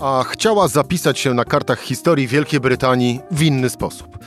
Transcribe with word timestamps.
a 0.00 0.24
chciała 0.28 0.68
zapisać 0.68 1.18
się 1.18 1.34
na 1.34 1.44
kartach 1.44 1.80
historii 1.80 2.26
Wielkiej 2.26 2.60
Brytanii 2.60 3.20
w 3.30 3.42
inny 3.42 3.70
sposób. 3.70 4.18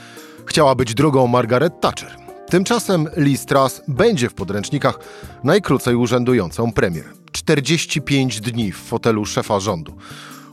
Chciała 0.46 0.74
być 0.74 0.94
drugą 0.94 1.26
Margaret 1.26 1.80
Thatcher. 1.80 2.16
Tymczasem 2.50 3.08
Liz 3.16 3.46
Truss 3.46 3.82
będzie 3.88 4.28
w 4.28 4.34
podręcznikach 4.34 4.98
najkrócej 5.44 5.94
urzędującą 5.94 6.72
premier. 6.72 7.04
45 7.32 8.40
dni 8.40 8.72
w 8.72 8.76
fotelu 8.76 9.24
szefa 9.24 9.60
rządu. 9.60 9.94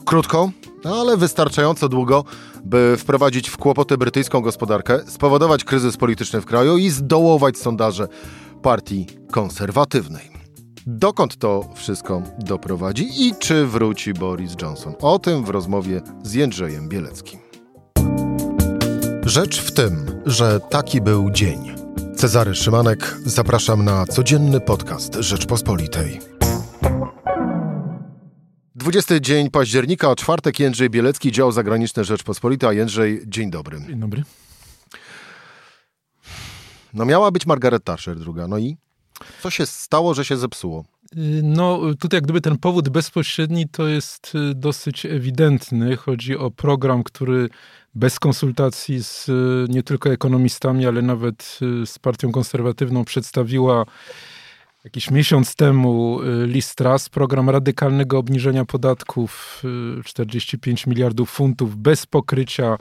Krótko, 0.04 0.50
ale 0.84 1.16
wystarczająco 1.16 1.88
długo, 1.88 2.24
by 2.64 2.96
wprowadzić 2.98 3.48
w 3.48 3.56
kłopoty 3.56 3.98
brytyjską 3.98 4.40
gospodarkę, 4.40 5.00
spowodować 5.06 5.64
kryzys 5.64 5.96
polityczny 5.96 6.40
w 6.40 6.46
kraju 6.46 6.78
i 6.78 6.90
zdołować 6.90 7.58
sondaże 7.58 8.08
partii 8.62 9.06
konserwatywnej. 9.30 10.35
Dokąd 10.88 11.36
to 11.36 11.68
wszystko 11.74 12.22
doprowadzi 12.38 13.26
i 13.26 13.34
czy 13.38 13.66
wróci 13.66 14.14
Boris 14.14 14.54
Johnson? 14.62 14.94
O 15.00 15.18
tym 15.18 15.44
w 15.44 15.48
rozmowie 15.48 16.00
z 16.22 16.34
Jędrzejem 16.34 16.88
Bieleckim. 16.88 17.40
Rzecz 19.24 19.60
w 19.60 19.72
tym, 19.72 20.06
że 20.26 20.60
taki 20.60 21.00
był 21.00 21.30
dzień. 21.30 21.58
Cezary 22.16 22.54
Szymanek, 22.54 23.16
zapraszam 23.24 23.84
na 23.84 24.06
codzienny 24.06 24.60
podcast 24.60 25.14
Rzeczpospolitej. 25.14 26.20
20 28.74 29.20
dzień 29.20 29.50
października, 29.50 30.16
czwartek, 30.16 30.60
Jędrzej 30.60 30.90
Bielecki, 30.90 31.32
dział 31.32 31.52
zagraniczny 31.52 32.04
Rzeczpospolita. 32.04 32.72
Jędrzej, 32.72 33.22
dzień 33.26 33.50
dobry. 33.50 33.80
Dzień 33.80 34.00
dobry. 34.00 34.22
No 36.94 37.04
miała 37.04 37.30
być 37.30 37.46
Margaret 37.46 37.84
Thatcher 37.84 38.18
druga, 38.18 38.48
no 38.48 38.58
i 38.58 38.76
co 39.42 39.50
się 39.50 39.66
stało, 39.66 40.14
że 40.14 40.24
się 40.24 40.36
zepsuło? 40.36 40.84
No, 41.42 41.80
tutaj 42.00 42.18
jak 42.18 42.24
gdyby 42.24 42.40
ten 42.40 42.58
powód 42.58 42.88
bezpośredni 42.88 43.68
to 43.68 43.88
jest 43.88 44.32
y, 44.34 44.54
dosyć 44.54 45.06
ewidentny. 45.06 45.96
Chodzi 45.96 46.36
o 46.36 46.50
program, 46.50 47.02
który 47.02 47.48
bez 47.94 48.18
konsultacji 48.18 49.04
z 49.04 49.28
y, 49.28 49.32
nie 49.68 49.82
tylko 49.82 50.12
ekonomistami, 50.12 50.86
ale 50.86 51.02
nawet 51.02 51.58
y, 51.82 51.86
z 51.86 51.98
partią 51.98 52.32
konserwatywną 52.32 53.04
przedstawiła 53.04 53.84
jakiś 54.86 55.10
miesiąc 55.10 55.54
temu 55.54 56.18
Liz 56.46 56.74
Truss, 56.74 57.08
program 57.08 57.50
radykalnego 57.50 58.18
obniżenia 58.18 58.64
podatków 58.64 59.62
45 60.04 60.86
miliardów 60.86 61.30
funtów 61.30 61.76
bez 61.76 62.06
pokrycia 62.06 62.78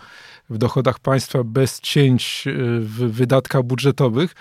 w 0.50 0.58
dochodach 0.58 1.00
państwa 1.00 1.44
bez 1.44 1.80
cięć 1.80 2.44
e, 2.48 2.52
w 2.80 3.12
wydatkach 3.12 3.64
budżetowych. 3.64 4.36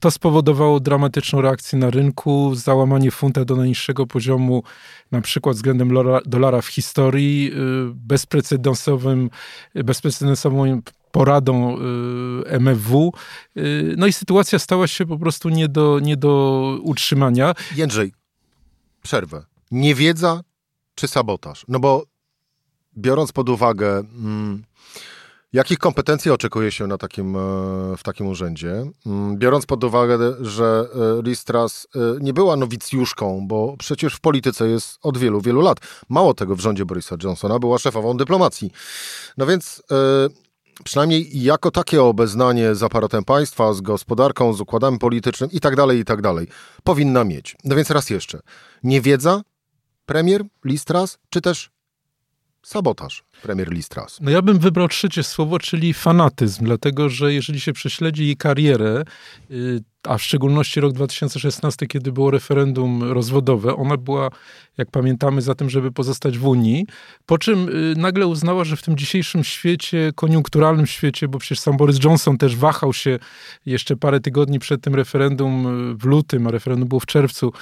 To 0.00 0.10
spowodowało 0.10 0.80
dramatyczną 0.80 1.40
reakcję 1.40 1.78
na 1.78 1.90
rynku, 1.90 2.54
załamanie 2.54 3.10
funta 3.10 3.44
do 3.44 3.56
najniższego 3.56 4.06
poziomu, 4.06 4.62
na 5.10 5.20
przykład 5.20 5.56
względem 5.56 5.92
dolara 6.26 6.60
w 6.62 6.66
historii, 6.66 7.52
bezprecedensowym, 7.94 9.30
bezprecedensową 9.74 10.80
poradą 11.18 11.76
MFW. 12.46 13.12
No 13.96 14.06
i 14.06 14.12
sytuacja 14.12 14.58
stała 14.58 14.86
się 14.86 15.06
po 15.06 15.18
prostu 15.18 15.48
nie 15.48 15.68
do, 15.68 15.98
nie 16.02 16.16
do 16.16 16.78
utrzymania. 16.82 17.54
Jędrzej, 17.76 18.12
przerwę. 19.02 19.44
Niewiedza 19.70 20.42
czy 20.94 21.08
sabotaż? 21.08 21.64
No 21.68 21.80
bo 21.80 22.04
biorąc 22.96 23.32
pod 23.32 23.48
uwagę 23.48 23.98
mm, 23.98 24.62
Jakich 25.52 25.78
kompetencji 25.78 26.30
oczekuje 26.30 26.72
się 26.72 26.86
na 26.86 26.98
takim, 26.98 27.36
e, 27.36 27.40
w 27.96 28.02
takim 28.02 28.26
urzędzie? 28.26 28.86
Mm, 29.06 29.38
biorąc 29.38 29.66
pod 29.66 29.84
uwagę, 29.84 30.18
że 30.40 30.88
e, 30.94 31.22
Liz 31.22 31.44
Truss 31.44 31.86
e, 31.94 31.98
nie 32.20 32.32
była 32.32 32.56
nowicjuszką, 32.56 33.46
bo 33.48 33.76
przecież 33.78 34.14
w 34.14 34.20
polityce 34.20 34.68
jest 34.68 34.98
od 35.02 35.18
wielu, 35.18 35.40
wielu 35.40 35.60
lat. 35.60 35.78
Mało 36.08 36.34
tego 36.34 36.56
w 36.56 36.60
rządzie 36.60 36.84
Borisa 36.84 37.16
Johnsona 37.22 37.58
była 37.58 37.78
szefową 37.78 38.16
dyplomacji. 38.16 38.70
No 39.36 39.46
więc 39.46 39.82
przynajmniej 40.84 41.42
jako 41.42 41.70
takie 41.70 42.02
obeznanie 42.02 42.74
z 42.74 42.82
aparatem 42.82 43.24
państwa, 43.24 43.72
z 43.72 43.80
gospodarką, 43.80 44.52
z 44.52 44.60
układami 44.60 44.98
politycznymi 44.98 45.56
i 45.56 45.60
tak 45.60 45.76
dalej, 45.76 45.98
i 45.98 46.04
tak 46.04 46.22
powinna 46.84 47.24
mieć. 47.24 47.56
No 47.64 47.76
więc 47.76 47.90
raz 47.90 48.10
jeszcze, 48.10 48.40
niewiedza 48.82 49.42
premier 50.06 50.44
Liz 50.64 50.84
Truss, 50.84 51.18
czy 51.30 51.40
też 51.40 51.70
sabotaż 52.62 53.24
premier 53.42 53.72
Listras. 53.72 54.18
No 54.20 54.30
ja 54.30 54.42
bym 54.42 54.58
wybrał 54.58 54.88
trzecie 54.88 55.22
słowo, 55.22 55.58
czyli 55.58 55.94
fanatyzm, 55.94 56.64
dlatego 56.64 57.08
że 57.08 57.32
jeżeli 57.32 57.60
się 57.60 57.72
prześledzi 57.72 58.26
jej 58.26 58.36
karierę, 58.36 59.04
y, 59.50 59.80
a 60.08 60.18
w 60.18 60.22
szczególności 60.22 60.80
rok 60.80 60.92
2016, 60.92 61.86
kiedy 61.86 62.12
było 62.12 62.30
referendum 62.30 63.02
rozwodowe, 63.02 63.76
ona 63.76 63.96
była, 63.96 64.28
jak 64.78 64.90
pamiętamy, 64.90 65.42
za 65.42 65.54
tym, 65.54 65.70
żeby 65.70 65.92
pozostać 65.92 66.38
w 66.38 66.46
Unii, 66.46 66.86
po 67.26 67.38
czym 67.38 67.68
y, 67.68 67.94
nagle 67.96 68.26
uznała, 68.26 68.64
że 68.64 68.76
w 68.76 68.82
tym 68.82 68.96
dzisiejszym 68.96 69.44
świecie, 69.44 70.12
koniunkturalnym 70.14 70.86
świecie, 70.86 71.28
bo 71.28 71.38
przecież 71.38 71.60
sam 71.60 71.76
Boris 71.76 72.04
Johnson 72.04 72.38
też 72.38 72.56
wahał 72.56 72.92
się 72.92 73.18
jeszcze 73.66 73.96
parę 73.96 74.20
tygodni 74.20 74.58
przed 74.58 74.82
tym 74.82 74.94
referendum 74.94 75.66
y, 75.90 75.94
w 75.94 76.04
lutym, 76.04 76.46
a 76.46 76.50
referendum 76.50 76.88
było 76.88 77.00
w 77.00 77.06
czerwcu, 77.06 77.52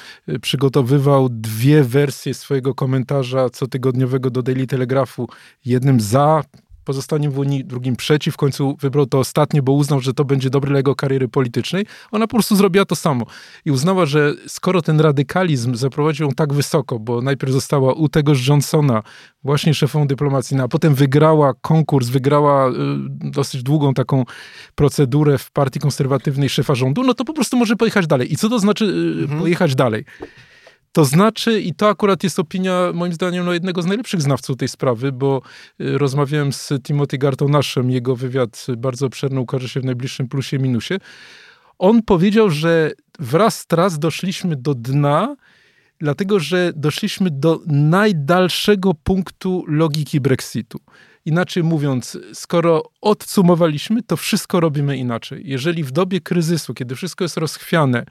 przygotowywał 0.43 1.29
dwie 1.31 1.83
wersje 1.83 2.35
swojego 2.35 2.75
komentarza 2.75 3.51
cotygodniowego 3.51 4.31
do 4.31 4.43
Daily 4.43 4.67
Telegraphu 4.67 5.29
jednym 5.67 6.01
za 6.01 6.43
pozostaniem 6.87 7.33
w 7.33 7.39
Unii, 7.39 7.65
drugim 7.65 7.97
przeciw. 7.97 8.35
W 8.35 8.37
końcu 8.37 8.77
wybrał 8.81 9.07
to 9.07 9.19
ostatnie, 9.19 9.63
bo 9.63 9.73
uznał, 9.73 10.01
że 10.01 10.15
to 10.15 10.25
będzie 10.25 10.51
dobre 10.51 10.69
dla 10.69 10.79
jego 10.79 10.95
kariery 10.95 11.29
politycznej. 11.29 11.87
Ona 12.11 12.27
po 12.27 12.37
prostu 12.37 12.57
zrobiła 12.57 12.85
to 12.85 12.97
samo 12.97 13.27
i 13.65 13.71
uznała, 13.71 14.07
że 14.07 14.35
skoro 14.47 14.83
ten 14.83 15.01
radykalizm 15.01 15.75
zaprowadził 15.75 16.27
ją 16.27 16.33
tak 16.33 16.53
wysoko, 16.53 16.99
bo 16.99 17.23
najpierw 17.23 17.53
została 17.53 17.93
u 17.93 18.09
tegoż 18.09 18.49
Johnsona 18.49 19.03
właśnie 19.45 19.75
szefą 19.75 20.07
dyplomacji, 20.07 20.57
no, 20.57 20.65
a 20.65 20.69
potem 20.69 20.95
wygrała 20.95 21.55
konkurs, 21.55 22.09
wygrała 22.09 22.69
y, 22.69 22.73
dosyć 23.09 23.63
długą 23.63 23.95
taką 23.95 24.25
procedurę 24.75 25.39
w 25.39 25.51
partii 25.51 25.81
konserwatywnej 25.81 26.49
szefa 26.49 26.75
rządu, 26.75 27.03
no 27.03 27.15
to 27.15 27.25
po 27.25 27.33
prostu 27.33 27.57
może 27.57 27.77
pojechać 27.77 28.07
dalej. 28.07 28.33
I 28.33 28.37
co 28.37 28.49
to 28.49 28.59
znaczy 28.59 28.85
y, 28.85 29.23
mhm. 29.23 29.41
pojechać 29.41 29.75
dalej? 29.75 30.05
To 30.97 31.05
znaczy, 31.05 31.61
i 31.61 31.75
to 31.75 31.89
akurat 31.89 32.25
jest 32.25 32.39
opinia, 32.39 32.93
moim 32.95 33.13
zdaniem, 33.13 33.45
no, 33.45 33.53
jednego 33.53 33.83
z 33.83 33.87
najlepszych 33.87 34.23
znawców 34.23 34.57
tej 34.57 34.69
sprawy, 34.69 35.13
bo 35.13 35.43
y, 35.81 35.99
rozmawiałem 35.99 36.53
z 36.53 36.73
Timothy 36.83 37.19
Gartonaszem, 37.19 37.91
jego 37.91 38.17
wywiad 38.17 38.67
bardzo 38.77 39.07
obszerny 39.07 39.41
ukaże 39.41 39.69
się 39.69 39.81
w 39.81 39.85
najbliższym 39.85 40.29
plusie 40.29 40.59
minusie. 40.59 40.95
On 41.79 42.03
powiedział, 42.03 42.51
że 42.51 42.93
wraz 43.19 43.67
z 43.89 43.99
doszliśmy 43.99 44.57
do 44.57 44.75
dna, 44.75 45.37
dlatego 45.99 46.41
że 46.41 46.73
doszliśmy 46.77 47.31
do 47.31 47.61
najdalszego 47.67 48.95
punktu 48.95 49.65
logiki 49.69 50.21
Brexitu. 50.21 50.81
Inaczej 51.25 51.63
mówiąc, 51.63 52.19
skoro 52.33 52.83
odsumowaliśmy, 53.01 54.03
to 54.03 54.17
wszystko 54.17 54.61
robimy 54.61 54.97
inaczej. 54.97 55.43
Jeżeli 55.45 55.85
w 55.85 55.91
dobie 55.91 56.21
kryzysu, 56.21 56.75
kiedy 56.75 56.95
wszystko 56.95 57.25
jest 57.25 57.37
rozchwiane, 57.37 58.07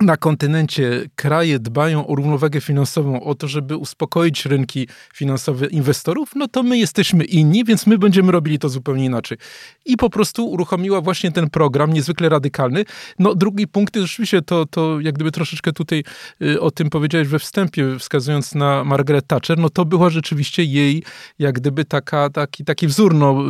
na 0.00 0.16
kontynencie 0.16 1.02
kraje 1.14 1.58
dbają 1.58 2.06
o 2.06 2.14
równowagę 2.14 2.60
finansową, 2.60 3.22
o 3.22 3.34
to, 3.34 3.48
żeby 3.48 3.76
uspokoić 3.76 4.46
rynki 4.46 4.88
finansowe 5.14 5.66
inwestorów, 5.66 6.30
no 6.34 6.48
to 6.48 6.62
my 6.62 6.78
jesteśmy 6.78 7.24
inni, 7.24 7.64
więc 7.64 7.86
my 7.86 7.98
będziemy 7.98 8.32
robili 8.32 8.58
to 8.58 8.68
zupełnie 8.68 9.04
inaczej. 9.04 9.38
I 9.84 9.96
po 9.96 10.10
prostu 10.10 10.46
uruchomiła 10.50 11.00
właśnie 11.00 11.32
ten 11.32 11.50
program, 11.50 11.92
niezwykle 11.92 12.28
radykalny. 12.28 12.84
No 13.18 13.34
drugi 13.34 13.66
punkt, 13.66 13.96
rzeczywiście 13.96 14.42
to, 14.42 14.66
to 14.66 15.00
jak 15.00 15.14
gdyby 15.14 15.32
troszeczkę 15.32 15.72
tutaj 15.72 16.04
y, 16.42 16.60
o 16.60 16.70
tym 16.70 16.90
powiedziałeś 16.90 17.28
we 17.28 17.38
wstępie, 17.38 17.98
wskazując 17.98 18.54
na 18.54 18.84
Margaret 18.84 19.26
Thatcher, 19.26 19.58
no 19.58 19.70
to 19.70 19.84
była 19.84 20.10
rzeczywiście 20.10 20.64
jej 20.64 21.02
jak 21.38 21.54
gdyby 21.54 21.84
taka, 21.84 22.30
taki, 22.30 22.64
taki 22.64 22.86
wzór, 22.86 23.14
no 23.14 23.42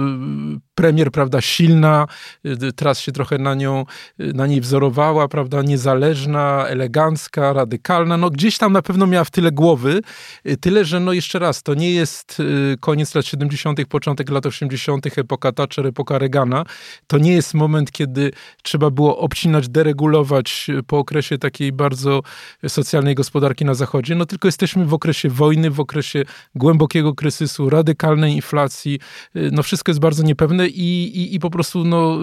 y, 0.57 0.66
premier, 0.77 1.11
prawda, 1.11 1.41
silna, 1.41 2.07
y, 2.45 2.73
teraz 2.73 3.01
się 3.01 3.13
trochę 3.13 3.39
na 3.39 3.55
nią, 3.55 3.85
na 4.19 4.47
niej 4.47 4.61
wzorowała, 4.61 5.29
prawda, 5.29 5.63
niezależna, 5.63 6.67
elegancka, 6.69 7.53
radykalna. 7.53 8.17
No 8.17 8.31
gdzieś 8.31 8.59
tam 8.59 8.73
na 8.73 8.83
pewno 8.83 9.07
miała 9.07 9.25
w 9.25 9.31
tyle 9.31 9.53
głowy. 9.53 10.01
Y, 10.47 10.57
tyle, 10.57 10.85
że 10.85 11.01
no 11.01 11.13
jeszcze 11.13 11.39
raz, 11.39 11.63
to 11.63 11.75
nie 11.75 11.91
jest 11.91 12.41
y, 12.41 12.77
koniec 12.81 13.15
lat 13.15 13.27
70., 13.27 13.85
początek 13.89 14.31
lat 14.31 14.47
80., 14.47 15.19
epoka 15.19 15.53
Thatcher, 15.53 15.87
epoka 15.87 16.19
Reagana. 16.19 16.65
To 17.07 17.19
nie 17.19 17.33
jest 17.33 17.55
moment, 17.55 17.93
kiedy 17.93 18.31
trzeba 18.63 18.91
było 18.91 19.19
obcinać, 19.19 19.69
deregulować 19.69 20.67
y, 20.69 20.83
po 20.83 20.99
okresie 20.99 21.39
takiej 21.39 21.73
bardzo 21.73 22.23
socjalnej 22.69 23.15
gospodarki 23.15 23.65
na 23.65 23.75
Zachodzie. 23.75 24.15
No 24.15 24.27
tylko 24.27 24.49
jesteśmy 24.49 24.85
w 24.85 24.95
okresie 24.95 25.29
wojny, 25.29 25.71
w 25.71 25.81
okresie 25.81 26.23
głębokiego 26.55 27.15
kryzysu, 27.15 27.71
radykalnej 27.71 28.33
inflacji. 28.33 28.99
No 29.35 29.63
wszystko 29.63 29.91
jest 29.91 30.01
bardzo 30.01 30.23
niepewne 30.23 30.66
i, 30.69 31.19
i, 31.19 31.35
i 31.35 31.39
po 31.41 31.51
prostu 31.51 31.85
no, 31.85 32.19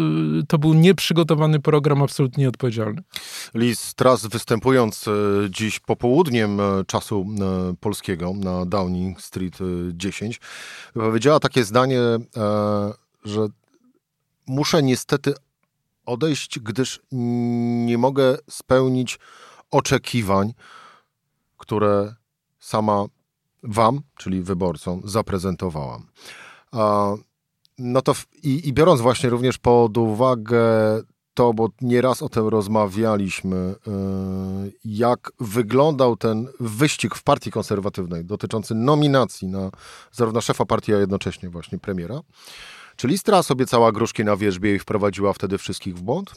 to 0.48 0.58
był 0.58 0.74
nieprzygotowany 0.74 1.60
program, 1.60 2.02
absolutnie 2.02 2.42
nieodpowiedzialny. 2.44 3.02
Liz 3.54 3.94
Teraz 3.96 4.28
występując 4.28 5.08
e, 5.08 5.12
dziś 5.50 5.80
popołudniem 5.80 6.60
e, 6.60 6.64
czasu 6.88 7.26
polskiego 7.80 8.34
na 8.34 8.66
Downing 8.66 9.22
Street 9.22 9.58
10, 9.94 10.40
powiedziała 10.94 11.40
takie 11.40 11.64
zdanie, 11.64 12.00
że 13.24 13.48
muszę 14.48 14.84
niestety 14.84 15.34
odejść, 16.06 16.60
gdyż 16.60 17.02
nie 17.86 17.98
mogę 17.98 18.38
spełnić 18.50 19.20
oczekiwań, 19.72 20.54
które 21.58 22.16
sama 22.60 23.06
wam, 23.64 24.02
czyli 24.18 24.42
wyborcom, 24.42 25.02
zaprezentowałam. 25.06 26.08
No 27.78 28.02
to 28.02 28.14
w, 28.14 28.26
i, 28.44 28.68
i 28.68 28.74
biorąc 28.74 29.02
właśnie 29.02 29.30
również 29.30 29.58
pod 29.58 29.98
uwagę 29.98 30.62
to, 31.34 31.54
bo 31.54 31.70
nieraz 31.82 32.22
o 32.22 32.30
tym 32.30 32.48
rozmawialiśmy, 32.48 33.58
e, 33.58 33.76
jak 34.86 35.32
wyglądał 35.40 36.16
ten 36.16 36.48
wyścig 36.60 37.16
w 37.16 37.24
partii 37.24 37.52
konserwatywnej 37.52 38.26
dotyczący 38.26 38.76
nominacji 38.76 39.48
na 39.48 39.72
zarówno 40.12 40.42
szefa 40.42 40.66
partii, 40.66 40.94
a 40.94 40.98
jednocześnie 41.00 41.50
właśnie 41.50 41.80
premiera. 41.80 42.22
Czy 42.96 43.08
Listra 43.08 43.42
obiecała 43.50 43.92
gruszki 43.92 44.24
na 44.24 44.36
wierzbie 44.38 44.76
i 44.76 44.80
wprowadziła 44.80 45.34
wtedy 45.34 45.58
wszystkich 45.58 45.96
w 45.96 46.02
błąd? 46.02 46.34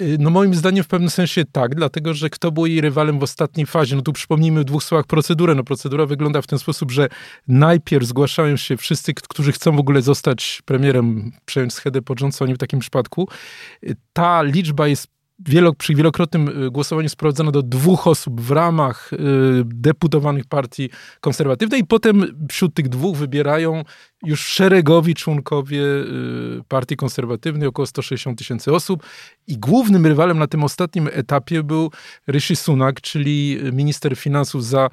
Y, 0.00 0.16
no 0.20 0.30
moim 0.30 0.54
zdaniem 0.54 0.84
w 0.84 0.88
pewnym 0.88 1.10
sensie 1.10 1.44
tak, 1.52 1.74
dlatego 1.74 2.14
że 2.14 2.30
kto 2.30 2.52
był 2.52 2.66
jej 2.66 2.80
rywalem 2.80 3.18
w 3.18 3.22
ostatniej 3.22 3.66
fazie? 3.66 3.96
No 3.96 4.02
tu 4.02 4.12
przypomnijmy 4.12 4.60
w 4.60 4.64
dwóch 4.64 4.84
słowach 4.84 5.06
procedurę. 5.06 5.54
No 5.54 5.64
procedura 5.64 6.06
wygląda 6.06 6.42
w 6.42 6.46
ten 6.46 6.58
sposób, 6.58 6.90
że 6.90 7.08
najpierw 7.48 8.06
zgłaszają 8.06 8.56
się 8.56 8.76
wszyscy, 8.76 9.14
którzy 9.14 9.52
chcą 9.52 9.76
w 9.76 9.80
ogóle 9.80 10.02
zostać 10.02 10.62
premierem, 10.64 11.32
przejąć 11.44 11.74
schedę 11.74 12.02
po 12.02 12.14
Johnsonie 12.20 12.54
w 12.54 12.58
takim 12.58 12.78
przypadku. 12.78 13.28
Y, 13.84 13.96
ta 14.12 14.42
liczba 14.42 14.88
jest 14.88 15.16
przy 15.78 15.94
wielokrotnym 15.94 16.64
y, 16.64 16.70
głosowaniu 16.70 17.08
sprowadzono 17.08 17.52
do 17.52 17.62
dwóch 17.62 18.06
osób 18.06 18.40
w 18.40 18.50
ramach 18.50 19.10
deputowanych 19.64 20.46
partii 20.46 20.90
konserwatywnej 21.20 21.80
i 21.80 21.84
potem 21.84 22.46
wśród 22.50 22.74
tych 22.74 22.88
dwóch 22.88 23.16
wybierają 23.16 23.82
już 24.24 24.40
szeregowi 24.46 25.14
członkowie 25.14 25.82
y, 25.82 26.62
Partii 26.68 26.96
Konserwatywnej, 26.96 27.68
około 27.68 27.86
160 27.86 28.38
tysięcy 28.38 28.72
osób. 28.72 29.02
I 29.46 29.58
głównym 29.58 30.06
rywalem 30.06 30.38
na 30.38 30.46
tym 30.46 30.64
ostatnim 30.64 31.08
etapie 31.12 31.62
był 31.62 31.90
Rishi 32.28 32.56
Sunak, 32.56 33.00
czyli 33.00 33.58
minister 33.72 34.16
finansów 34.16 34.64
za 34.64 34.90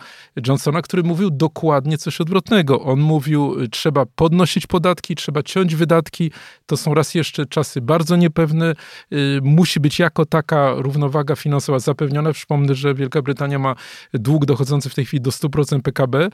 Johnsona, 0.47 0.81
który 0.81 1.03
mówił 1.03 1.29
dokładnie 1.29 1.97
coś 1.97 2.21
odwrotnego. 2.21 2.81
On 2.81 2.99
mówił, 2.99 3.61
y, 3.61 3.69
trzeba 3.69 4.05
podnosić 4.05 4.67
podatki, 4.67 5.15
trzeba 5.15 5.43
ciąć 5.43 5.75
wydatki. 5.75 6.31
To 6.65 6.77
są 6.77 6.93
raz 6.93 7.15
jeszcze 7.15 7.45
czasy 7.45 7.81
bardzo 7.81 8.15
niepewne. 8.15 8.75
Y, 9.13 9.39
musi 9.43 9.79
być 9.79 9.99
jako 9.99 10.25
taka 10.25 10.73
równowaga 10.75 11.35
finansowa 11.35 11.79
zapewniona. 11.79 12.33
Przypomnę, 12.33 12.75
że 12.75 12.93
Wielka 12.93 13.21
Brytania 13.21 13.59
ma 13.59 13.75
dług 14.13 14.45
dochodzący 14.45 14.89
w 14.89 14.95
tej 14.95 15.05
chwili 15.05 15.21
do 15.21 15.31
100% 15.31 15.81
PKB 15.81 16.29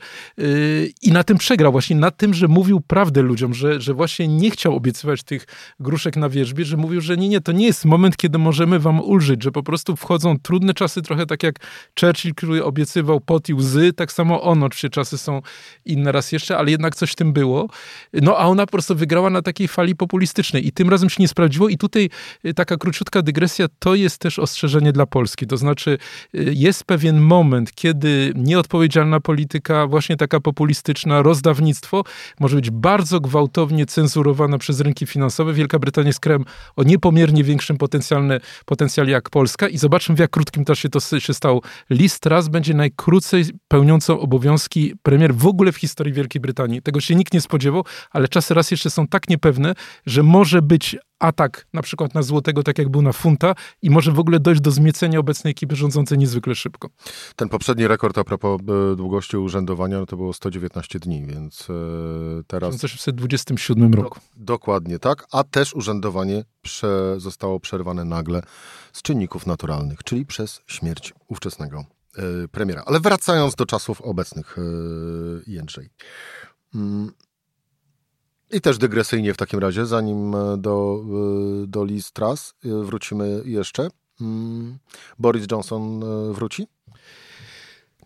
i 1.02 1.12
na 1.12 1.24
tym 1.24 1.38
przegrał. 1.38 1.72
Właśnie 1.72 1.96
na 1.96 2.10
tym, 2.10 2.34
że 2.34 2.48
mówił 2.48 2.80
prawdę 2.90 3.22
ludziom, 3.22 3.54
że, 3.54 3.80
że 3.80 3.94
właśnie 3.94 4.28
nie 4.28 4.50
chciał 4.50 4.76
obiecywać 4.76 5.22
tych 5.22 5.46
gruszek 5.80 6.16
na 6.16 6.28
wierzbie, 6.28 6.64
że 6.64 6.76
mówił, 6.76 7.00
że 7.00 7.16
nie, 7.16 7.28
nie, 7.28 7.40
to 7.40 7.52
nie 7.52 7.66
jest 7.66 7.84
moment, 7.84 8.16
kiedy 8.16 8.38
możemy 8.38 8.78
wam 8.78 9.00
ulżyć, 9.00 9.42
że 9.42 9.52
po 9.52 9.62
prostu 9.62 9.96
wchodzą 9.96 10.38
trudne 10.38 10.74
czasy, 10.74 11.02
trochę 11.02 11.26
tak 11.26 11.42
jak 11.42 11.54
Churchill, 12.00 12.34
który 12.34 12.64
obiecywał 12.64 13.20
pot 13.20 13.48
i 13.48 13.54
łzy, 13.54 13.92
tak 13.92 14.12
samo 14.12 14.42
on, 14.42 14.62
oczywiście 14.62 14.90
czasy 14.90 15.18
są 15.18 15.42
inne 15.84 16.12
raz 16.12 16.32
jeszcze, 16.32 16.58
ale 16.58 16.70
jednak 16.70 16.96
coś 16.96 17.12
w 17.12 17.14
tym 17.14 17.32
było. 17.32 17.68
No 18.12 18.36
a 18.38 18.44
ona 18.44 18.66
po 18.66 18.72
prostu 18.72 18.94
wygrała 18.94 19.30
na 19.30 19.42
takiej 19.42 19.68
fali 19.68 19.96
populistycznej 19.96 20.66
i 20.66 20.72
tym 20.72 20.90
razem 20.90 21.10
się 21.10 21.22
nie 21.22 21.28
sprawdziło 21.28 21.68
i 21.68 21.78
tutaj 21.78 22.10
y, 22.44 22.54
taka 22.54 22.76
króciutka 22.76 23.22
dygresja, 23.22 23.66
to 23.78 23.94
jest 23.94 24.18
też 24.18 24.38
ostrzeżenie 24.38 24.92
dla 24.92 25.06
Polski, 25.06 25.46
to 25.46 25.56
znaczy 25.56 25.98
y, 26.34 26.52
jest 26.56 26.84
pewien 26.84 27.20
moment, 27.20 27.72
kiedy 27.74 28.32
nieodpowiedzialna 28.36 29.20
polityka, 29.20 29.86
właśnie 29.86 30.16
taka 30.16 30.40
populistyczna, 30.40 31.22
rozdawnictwo 31.22 32.04
może 32.40 32.56
być 32.56 32.69
bardzo 32.70 33.20
gwałtownie 33.20 33.86
cenzurowana 33.86 34.58
przez 34.58 34.80
rynki 34.80 35.06
finansowe. 35.06 35.54
Wielka 35.54 35.78
Brytania 35.78 36.06
jest 36.06 36.20
krajem 36.20 36.44
o 36.76 36.82
niepomiernie 36.82 37.44
większym 37.44 37.76
potencjalne, 37.76 38.40
potencjale 38.66 39.10
jak 39.10 39.30
Polska 39.30 39.68
i 39.68 39.78
zobaczmy 39.78 40.14
w 40.14 40.18
jak 40.18 40.30
krótkim 40.30 40.64
czasie 40.64 40.88
to 40.88 41.00
się 41.00 41.34
stało. 41.34 41.60
Liz 41.90 42.20
Truss 42.20 42.48
będzie 42.48 42.74
najkrócej 42.74 43.44
pełniącą 43.68 44.20
obowiązki 44.20 44.94
premier 45.02 45.34
w 45.34 45.46
ogóle 45.46 45.72
w 45.72 45.76
historii 45.76 46.12
Wielkiej 46.12 46.40
Brytanii. 46.40 46.82
Tego 46.82 47.00
się 47.00 47.14
nikt 47.14 47.34
nie 47.34 47.40
spodziewał, 47.40 47.84
ale 48.10 48.28
czasy 48.28 48.54
raz 48.54 48.70
jeszcze 48.70 48.90
są 48.90 49.06
tak 49.06 49.28
niepewne, 49.28 49.74
że 50.06 50.22
może 50.22 50.62
być 50.62 50.96
atak 51.20 51.66
na 51.72 51.82
przykład 51.82 52.14
na 52.14 52.22
złotego, 52.22 52.62
tak 52.62 52.78
jak 52.78 52.88
był 52.88 53.02
na 53.02 53.12
funta 53.12 53.54
i 53.82 53.90
może 53.90 54.12
w 54.12 54.18
ogóle 54.18 54.40
dojść 54.40 54.60
do 54.60 54.70
zmiecenia 54.70 55.18
obecnej 55.18 55.50
ekipy 55.50 55.76
rządzącej 55.76 56.18
niezwykle 56.18 56.54
szybko. 56.54 56.88
Ten 57.36 57.48
poprzedni 57.48 57.86
rekord 57.88 58.18
a 58.18 58.24
propos 58.24 58.60
e, 58.60 58.96
długości 58.96 59.36
urzędowania 59.36 59.98
no 59.98 60.06
to 60.06 60.16
było 60.16 60.32
119 60.32 60.98
dni, 60.98 61.26
więc 61.26 61.68
e, 61.70 61.74
teraz... 62.46 62.76
W 62.76 62.80
1927 62.80 63.94
roku. 63.94 64.20
Do, 64.36 64.44
dokładnie 64.44 64.98
tak, 64.98 65.26
a 65.32 65.44
też 65.44 65.74
urzędowanie 65.74 66.44
prze, 66.62 67.14
zostało 67.18 67.60
przerwane 67.60 68.04
nagle 68.04 68.42
z 68.92 69.02
czynników 69.02 69.46
naturalnych, 69.46 70.04
czyli 70.04 70.26
przez 70.26 70.60
śmierć 70.66 71.14
ówczesnego 71.28 71.84
e, 72.16 72.22
premiera. 72.48 72.82
Ale 72.86 73.00
wracając 73.00 73.54
do 73.54 73.66
czasów 73.66 74.00
obecnych 74.00 74.56
Jędrzej. 75.46 75.88
Mm, 76.74 77.12
i 78.52 78.60
też 78.60 78.78
dygresyjnie 78.78 79.34
w 79.34 79.36
takim 79.36 79.58
razie, 79.58 79.86
zanim 79.86 80.34
e, 80.34 80.56
do, 80.56 81.04
e, 81.64 81.66
do 81.66 81.84
Liz 81.84 82.12
Truss 82.12 82.54
e, 82.64 82.68
wrócimy 82.68 83.42
jeszcze. 83.44 83.88
Mm, 84.20 84.78
Boris 85.18 85.46
Johnson 85.52 86.00
wróci? 86.32 86.66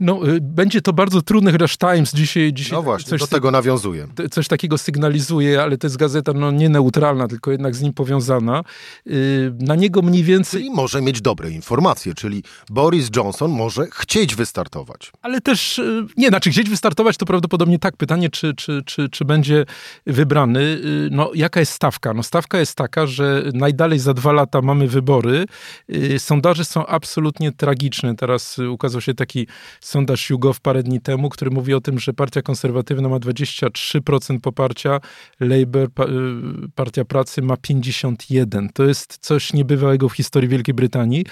No, 0.00 0.28
y, 0.28 0.40
będzie 0.40 0.80
to 0.80 0.92
bardzo 0.92 1.22
trudne, 1.22 1.52
chociaż 1.52 1.76
Times 1.78 2.12
dzisiaj... 2.12 2.52
dzisiaj 2.52 2.72
no 2.72 2.82
właśnie, 2.82 3.10
coś, 3.10 3.20
do 3.20 3.26
tego 3.26 3.50
nawiązuje. 3.50 4.06
Coś 4.30 4.48
takiego 4.48 4.78
sygnalizuje, 4.78 5.62
ale 5.62 5.78
to 5.78 5.86
jest 5.86 5.96
gazeta 5.96 6.32
no, 6.32 6.50
nie 6.50 6.68
neutralna, 6.68 7.28
tylko 7.28 7.50
jednak 7.50 7.76
z 7.76 7.82
nim 7.82 7.92
powiązana. 7.92 8.62
Y, 9.06 9.52
na 9.58 9.74
niego 9.74 10.02
mniej 10.02 10.22
więcej... 10.22 10.60
Czyli 10.60 10.74
może 10.74 11.02
mieć 11.02 11.20
dobre 11.20 11.50
informacje, 11.50 12.14
czyli 12.14 12.42
Boris 12.70 13.10
Johnson 13.16 13.50
może 13.50 13.86
chcieć 13.92 14.34
wystartować. 14.34 15.12
Ale 15.22 15.40
też, 15.40 15.78
y, 15.78 16.06
nie, 16.16 16.28
znaczy 16.28 16.50
chcieć 16.50 16.70
wystartować 16.70 17.16
to 17.16 17.26
prawdopodobnie 17.26 17.78
tak. 17.78 17.96
Pytanie, 17.96 18.30
czy, 18.30 18.54
czy, 18.54 18.82
czy, 18.86 19.08
czy 19.08 19.24
będzie 19.24 19.64
wybrany. 20.06 20.80
No, 21.10 21.30
jaka 21.34 21.60
jest 21.60 21.72
stawka? 21.72 22.14
No, 22.14 22.22
stawka 22.22 22.58
jest 22.58 22.74
taka, 22.74 23.06
że 23.06 23.50
najdalej 23.54 23.98
za 23.98 24.14
dwa 24.14 24.32
lata 24.32 24.62
mamy 24.62 24.88
wybory. 24.88 25.44
Sondaże 26.18 26.64
są 26.64 26.86
absolutnie 26.86 27.52
tragiczne. 27.52 28.16
Teraz 28.16 28.58
ukazał 28.58 29.00
się 29.00 29.14
taki 29.14 29.46
sondaż 29.84 30.30
YouGov 30.30 30.60
parę 30.62 30.82
dni 30.82 31.00
temu, 31.00 31.28
który 31.28 31.50
mówi 31.50 31.74
o 31.74 31.80
tym, 31.80 31.98
że 31.98 32.12
Partia 32.12 32.42
Konserwatywna 32.42 33.08
ma 33.08 33.16
23% 33.16 34.40
poparcia, 34.40 35.00
Labour, 35.40 35.88
y, 35.88 35.90
Partia 36.74 37.04
Pracy 37.04 37.42
ma 37.42 37.56
51%. 37.56 38.68
To 38.72 38.84
jest 38.84 39.18
coś 39.20 39.52
niebywałego 39.52 40.08
w 40.08 40.12
historii 40.12 40.48
Wielkiej 40.48 40.74
Brytanii 40.74 41.24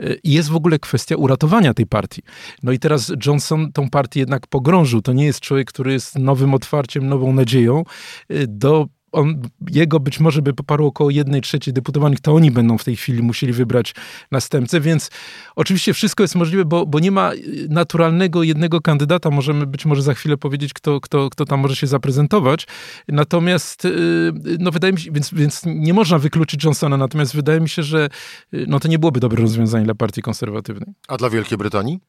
y, 0.00 0.20
jest 0.24 0.48
w 0.48 0.56
ogóle 0.56 0.78
kwestia 0.78 1.16
uratowania 1.16 1.74
tej 1.74 1.86
partii. 1.86 2.22
No 2.62 2.72
i 2.72 2.78
teraz 2.78 3.12
Johnson 3.26 3.72
tą 3.72 3.90
partię 3.90 4.20
jednak 4.20 4.46
pogrążył. 4.46 5.02
To 5.02 5.12
nie 5.12 5.24
jest 5.24 5.40
człowiek, 5.40 5.68
który 5.68 5.92
jest 5.92 6.18
nowym 6.18 6.54
otwarciem, 6.54 7.08
nową 7.08 7.32
nadzieją. 7.32 7.84
Y, 8.30 8.46
do 8.48 8.86
on, 9.12 9.42
jego 9.70 10.00
być 10.00 10.20
może 10.20 10.42
by 10.42 10.52
poparło 10.52 10.88
około 10.88 11.10
jednej 11.10 11.40
trzeciej 11.40 11.74
deputowanych, 11.74 12.20
to 12.20 12.34
oni 12.34 12.50
będą 12.50 12.78
w 12.78 12.84
tej 12.84 12.96
chwili 12.96 13.22
musieli 13.22 13.52
wybrać 13.52 13.94
następcę, 14.30 14.80
więc 14.80 15.10
oczywiście 15.56 15.94
wszystko 15.94 16.24
jest 16.24 16.34
możliwe, 16.34 16.64
bo, 16.64 16.86
bo 16.86 16.98
nie 16.98 17.10
ma 17.10 17.32
y, 17.32 17.66
naturalnego 17.70 18.42
jednego 18.42 18.80
kandydata, 18.80 19.30
możemy 19.30 19.66
być 19.66 19.86
może 19.86 20.02
za 20.02 20.14
chwilę 20.14 20.36
powiedzieć, 20.36 20.72
kto, 20.72 21.00
kto, 21.00 21.30
kto 21.30 21.44
tam 21.44 21.60
może 21.60 21.76
się 21.76 21.86
zaprezentować, 21.86 22.66
natomiast 23.08 23.84
y, 23.84 24.32
no 24.58 24.70
wydaje 24.70 24.92
mi 24.92 25.00
się, 25.00 25.12
więc, 25.12 25.34
więc 25.34 25.62
nie 25.66 25.94
można 25.94 26.18
wykluczyć 26.18 26.64
Johnsona, 26.64 26.96
natomiast 26.96 27.34
wydaje 27.34 27.60
mi 27.60 27.68
się, 27.68 27.82
że 27.82 28.08
y, 28.54 28.64
no 28.68 28.80
to 28.80 28.88
nie 28.88 28.98
byłoby 28.98 29.20
dobre 29.20 29.42
rozwiązanie 29.42 29.84
dla 29.84 29.94
partii 29.94 30.22
konserwatywnej. 30.22 30.94
A 31.08 31.16
dla 31.16 31.30
Wielkiej 31.30 31.58
Brytanii? 31.58 32.00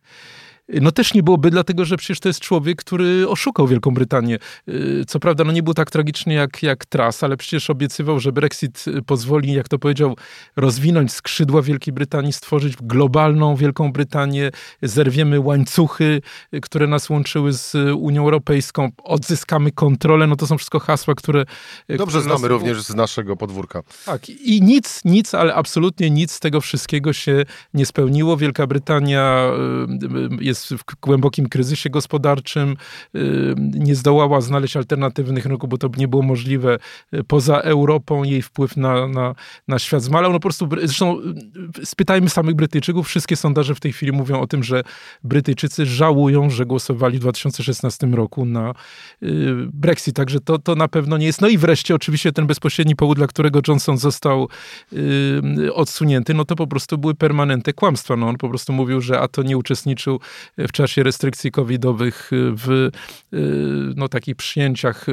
No 0.70 0.92
też 0.92 1.14
nie 1.14 1.24
byłoby, 1.24 1.52
dlatego 1.52 1.86
że 1.86 1.98
przecież 1.98 2.20
to 2.20 2.30
jest 2.30 2.40
człowiek, 2.40 2.80
który 2.80 3.30
oszukał 3.30 3.68
Wielką 3.68 3.94
Brytanię. 3.94 4.38
Y, 4.70 5.04
co 5.08 5.20
prawda, 5.20 5.44
no 5.44 5.52
nie 5.52 5.64
był 5.64 5.74
tak 5.74 5.92
tragiczny 5.92 6.34
jak, 6.34 6.64
jak 6.64 6.86
Truss, 6.86 7.24
ale 7.24 7.38
przecież 7.38 7.70
obiecywał, 7.70 8.20
że 8.20 8.32
Brexit 8.32 8.86
pozwoli, 9.06 9.54
jak 9.54 9.70
to 9.70 9.80
powiedział, 9.80 10.16
rozwinąć 10.56 11.14
skrzydła 11.14 11.62
Wielkiej 11.62 11.94
Brytanii, 11.94 12.34
stworzyć 12.34 12.76
globalną 12.82 13.56
Wielką 13.56 13.92
Brytanię, 13.92 14.52
zerwiemy 14.82 15.40
łańcuchy, 15.40 16.22
które 16.62 16.88
nas 16.88 17.10
łączyły 17.10 17.54
z 17.54 17.76
Unią 17.96 18.24
Europejską, 18.24 18.90
odzyskamy 19.04 19.72
kontrolę, 19.72 20.28
no 20.28 20.36
to 20.36 20.48
są 20.48 20.58
wszystko 20.58 20.80
hasła, 20.80 21.16
które... 21.16 21.46
Dobrze 21.90 22.06
które 22.06 22.22
znamy 22.22 22.42
nas... 22.42 22.50
również 22.50 22.82
z 22.82 22.96
naszego 22.96 23.38
podwórka. 23.38 23.82
Tak, 24.06 24.30
i 24.30 24.62
nic, 24.62 25.02
nic, 25.06 25.34
ale 25.34 25.56
absolutnie 25.56 26.10
nic 26.10 26.32
z 26.32 26.40
tego 26.40 26.62
wszystkiego 26.62 27.14
się 27.14 27.46
nie 27.74 27.86
spełniło. 27.86 28.38
Wielka 28.38 28.68
Brytania 28.68 29.52
y, 30.42 30.44
jest 30.44 30.61
jest 30.70 30.84
w 30.84 31.00
głębokim 31.02 31.50
kryzysie 31.50 31.90
gospodarczym, 31.90 32.76
y, 33.16 33.56
nie 33.58 33.96
zdołała 33.96 34.42
znaleźć 34.42 34.78
alternatywnych 34.78 35.46
rynków, 35.46 35.70
bo 35.70 35.78
to 35.78 35.90
nie 35.98 36.08
było 36.08 36.22
możliwe. 36.22 36.78
Y, 37.14 37.24
poza 37.24 37.58
Europą 37.58 38.24
jej 38.24 38.42
wpływ 38.42 38.78
na, 38.78 39.08
na, 39.08 39.36
na 39.68 39.80
świat 39.80 40.04
zmalał. 40.04 40.32
No 40.32 40.40
po 40.40 40.44
prostu, 40.44 40.70
zresztą 40.84 41.20
y, 41.80 41.86
spytajmy 41.86 42.30
samych 42.30 42.56
Brytyjczyków, 42.56 43.08
wszystkie 43.08 43.36
sondaże 43.36 43.76
w 43.76 43.80
tej 43.80 43.94
chwili 43.94 44.12
mówią 44.12 44.42
o 44.42 44.48
tym, 44.48 44.64
że 44.64 44.84
Brytyjczycy 45.24 45.86
żałują, 45.86 46.50
że 46.50 46.66
głosowali 46.66 47.18
w 47.18 47.22
2016 47.22 48.08
roku 48.08 48.46
na 48.46 48.74
Brexit, 49.74 50.16
także 50.16 50.40
to, 50.40 50.60
to 50.60 50.76
na 50.76 50.88
pewno 50.88 51.18
nie 51.18 51.26
jest. 51.26 51.42
No 51.42 51.48
i 51.48 51.58
wreszcie 51.58 51.96
oczywiście 51.96 52.32
ten 52.32 52.48
bezpośredni 52.48 52.96
powód, 52.96 53.18
dla 53.18 53.28
którego 53.28 53.60
Johnson 53.68 53.98
został 53.98 54.50
odsunięty, 55.74 56.34
no 56.34 56.46
to 56.46 56.56
po 56.56 56.68
prostu 56.68 56.98
były 56.98 57.16
permanentne 57.16 57.74
kłamstwa. 57.74 58.16
No 58.16 58.28
on 58.28 58.38
po 58.38 58.50
prostu 58.50 58.74
mówił, 58.74 59.02
że 59.02 59.20
a 59.20 59.28
to 59.28 59.44
nie 59.44 59.58
uczestniczył 59.58 60.20
w 60.58 60.72
czasie 60.72 61.04
restrykcji 61.04 61.52
covidowych 61.52 62.32
w 62.34 62.90
no, 63.96 64.08
takich 64.08 64.36
przyjęciach 64.36 65.06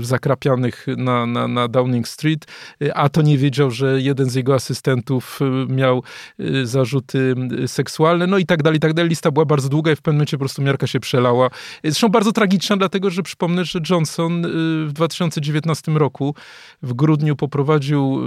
zakrapianych 0.00 0.86
na, 0.96 1.26
na, 1.26 1.48
na 1.48 1.68
Downing 1.68 2.08
Street, 2.08 2.46
a 2.94 3.08
to 3.08 3.22
nie 3.22 3.38
wiedział, 3.38 3.70
że 3.70 4.00
jeden 4.00 4.30
z 4.30 4.34
jego 4.34 4.54
asystentów 4.54 5.40
miał 5.68 6.02
zarzuty 6.64 7.34
seksualne, 7.66 8.26
no 8.26 8.38
i 8.38 8.46
tak 8.46 8.62
dalej, 8.62 8.76
i 8.76 8.80
tak 8.80 8.94
dalej. 8.94 9.08
Lista 9.10 9.30
była 9.30 9.44
bardzo 9.44 9.68
długa 9.68 9.92
i 9.92 9.96
w 9.96 10.02
pewnym 10.02 10.16
momencie 10.16 10.36
po 10.36 10.40
prostu 10.40 10.62
miarka 10.62 10.86
się 10.86 11.00
przelała. 11.00 11.50
Zresztą 11.84 12.08
bardzo 12.08 12.32
tragiczna, 12.32 12.76
dlatego 12.76 13.10
że 13.10 13.22
przypomnę, 13.22 13.64
że 13.64 13.80
Johnson 13.90 14.42
w 14.86 14.92
2019 14.92 15.92
roku 15.92 16.34
w 16.82 16.92
grudniu 16.92 17.36
poprowadził 17.36 18.20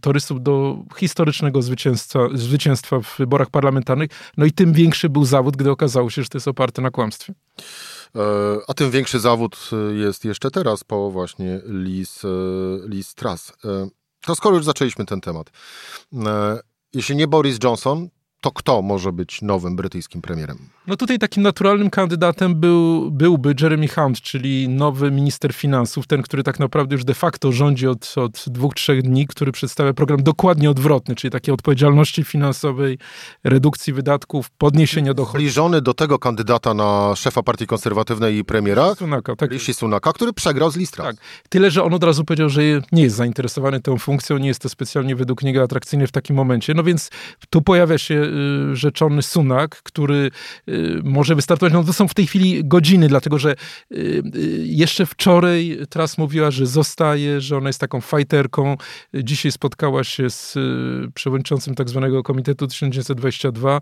torystów 0.00 0.42
do 0.42 0.78
historycznego 0.96 1.62
zwycięstwa, 1.62 2.20
zwycięstwa 2.34 3.00
w 3.00 3.18
wyborach 3.18 3.50
parlamentarnych, 3.50 4.10
no 4.36 4.44
i 4.44 4.52
tym 4.52 4.72
większy 4.72 5.08
był 5.08 5.24
zawód, 5.24 5.56
gdy 5.56 5.70
okazało 5.70 5.89
się, 5.90 6.22
że 6.22 6.28
to 6.28 6.38
jest 6.38 6.48
oparte 6.48 6.82
na 6.82 6.90
kłamstwie. 6.90 7.34
E, 8.16 8.20
a 8.68 8.74
tym 8.74 8.90
większy 8.90 9.20
zawód 9.20 9.70
e, 9.72 9.94
jest 9.94 10.24
jeszcze 10.24 10.50
teraz 10.50 10.84
po 10.84 11.10
właśnie 11.10 11.60
Liz, 11.66 12.24
e, 12.24 12.28
Liz 12.88 13.14
Truss. 13.14 13.52
To 14.20 14.34
skoro 14.34 14.56
już 14.56 14.64
zaczęliśmy 14.64 15.06
ten 15.06 15.20
temat. 15.20 15.50
Jeśli 16.94 17.16
nie 17.16 17.28
Boris 17.28 17.58
Johnson, 17.64 18.08
to 18.40 18.50
kto 18.50 18.82
może 18.82 19.12
być 19.12 19.42
nowym 19.42 19.76
brytyjskim 19.76 20.22
premierem? 20.22 20.58
No 20.90 20.96
tutaj 20.96 21.18
takim 21.18 21.42
naturalnym 21.42 21.90
kandydatem 21.90 22.54
był, 22.54 23.10
byłby 23.10 23.54
Jeremy 23.60 23.88
Hunt, 23.88 24.20
czyli 24.20 24.68
nowy 24.68 25.10
minister 25.10 25.54
finansów, 25.54 26.06
ten, 26.06 26.22
który 26.22 26.42
tak 26.42 26.58
naprawdę 26.58 26.94
już 26.94 27.04
de 27.04 27.14
facto 27.14 27.52
rządzi 27.52 27.86
od, 27.86 28.14
od 28.16 28.44
dwóch, 28.46 28.74
trzech 28.74 29.02
dni, 29.02 29.26
który 29.26 29.52
przedstawia 29.52 29.92
program 29.92 30.22
dokładnie 30.22 30.70
odwrotny, 30.70 31.14
czyli 31.14 31.30
takiej 31.30 31.54
odpowiedzialności 31.54 32.24
finansowej, 32.24 32.98
redukcji 33.44 33.92
wydatków, 33.92 34.50
podniesienia 34.50 35.14
dochodów. 35.14 35.40
Zbliżony 35.40 35.82
do 35.82 35.94
tego 35.94 36.18
kandydata 36.18 36.74
na 36.74 37.16
szefa 37.16 37.42
partii 37.42 37.66
konserwatywnej 37.66 38.36
i 38.36 38.44
premiera, 38.44 38.94
Sunaka, 38.94 39.36
tak. 39.36 39.50
Rishi 39.50 39.74
Sunaka, 39.74 40.12
który 40.12 40.32
przegrał 40.32 40.70
z 40.70 40.76
Listra. 40.76 41.04
Tak. 41.04 41.16
Tyle, 41.48 41.70
że 41.70 41.84
on 41.84 41.94
od 41.94 42.04
razu 42.04 42.24
powiedział, 42.24 42.48
że 42.48 42.62
nie 42.92 43.02
jest 43.02 43.16
zainteresowany 43.16 43.80
tą 43.80 43.98
funkcją, 43.98 44.38
nie 44.38 44.48
jest 44.48 44.62
to 44.62 44.68
specjalnie 44.68 45.16
według 45.16 45.42
niego 45.42 45.62
atrakcyjne 45.62 46.06
w 46.06 46.12
takim 46.12 46.36
momencie. 46.36 46.74
No 46.74 46.82
więc 46.82 47.10
tu 47.50 47.62
pojawia 47.62 47.98
się 47.98 48.14
y, 48.72 48.76
rzeczony 48.76 49.22
Sunak, 49.22 49.82
który 49.82 50.30
y, 50.68 50.79
może 51.04 51.34
wystartować. 51.34 51.72
No 51.72 51.84
to 51.84 51.92
są 51.92 52.08
w 52.08 52.14
tej 52.14 52.26
chwili 52.26 52.64
godziny, 52.64 53.08
dlatego 53.08 53.38
że 53.38 53.54
y, 53.92 53.96
y, 54.36 54.62
jeszcze 54.66 55.06
wczoraj 55.06 55.78
Tras 55.88 56.18
mówiła, 56.18 56.50
że 56.50 56.66
zostaje, 56.66 57.40
że 57.40 57.56
ona 57.56 57.68
jest 57.68 57.80
taką 57.80 58.00
fajterką. 58.00 58.76
Dzisiaj 59.14 59.52
spotkała 59.52 60.04
się 60.04 60.30
z 60.30 60.56
y, 60.56 61.12
przewodniczącym 61.14 61.74
tak 61.74 61.88
zwanego 61.88 62.22
Komitetu 62.22 62.66
1922, 62.66 63.80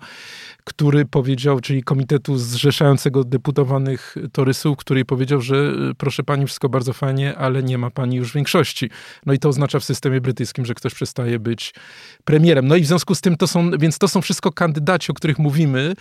który 0.65 1.05
powiedział, 1.05 1.61
czyli 1.61 1.83
Komitetu 1.83 2.39
zrzeszającego 2.39 3.25
deputowanych 3.25 4.15
torysów, 4.33 4.77
który 4.77 5.05
powiedział, 5.05 5.41
że 5.41 5.73
proszę 5.99 6.23
pani, 6.23 6.47
wszystko 6.47 6.69
bardzo 6.69 6.93
fajnie, 6.93 7.37
ale 7.37 7.63
nie 7.63 7.79
ma 7.79 7.91
pani 7.91 8.17
już 8.17 8.35
większości. 8.35 8.91
No 9.27 9.33
i 9.33 9.39
to 9.39 9.49
oznacza 9.49 9.81
w 9.81 9.85
systemie 9.85 10.21
brytyjskim, 10.21 10.67
że 10.67 10.75
ktoś 10.75 10.95
przestaje 10.95 11.39
być 11.39 11.75
premierem. 12.25 12.67
No 12.67 12.77
i 12.77 12.83
w 12.83 12.87
związku 12.87 13.15
z 13.15 13.21
tym 13.21 13.37
to 13.37 13.47
są, 13.47 13.71
więc 13.79 13.99
to 13.99 14.09
są 14.09 14.21
wszystko 14.21 14.53
kandydaci, 14.53 15.13
o 15.13 15.15
których 15.15 15.39
mówimy, 15.39 15.95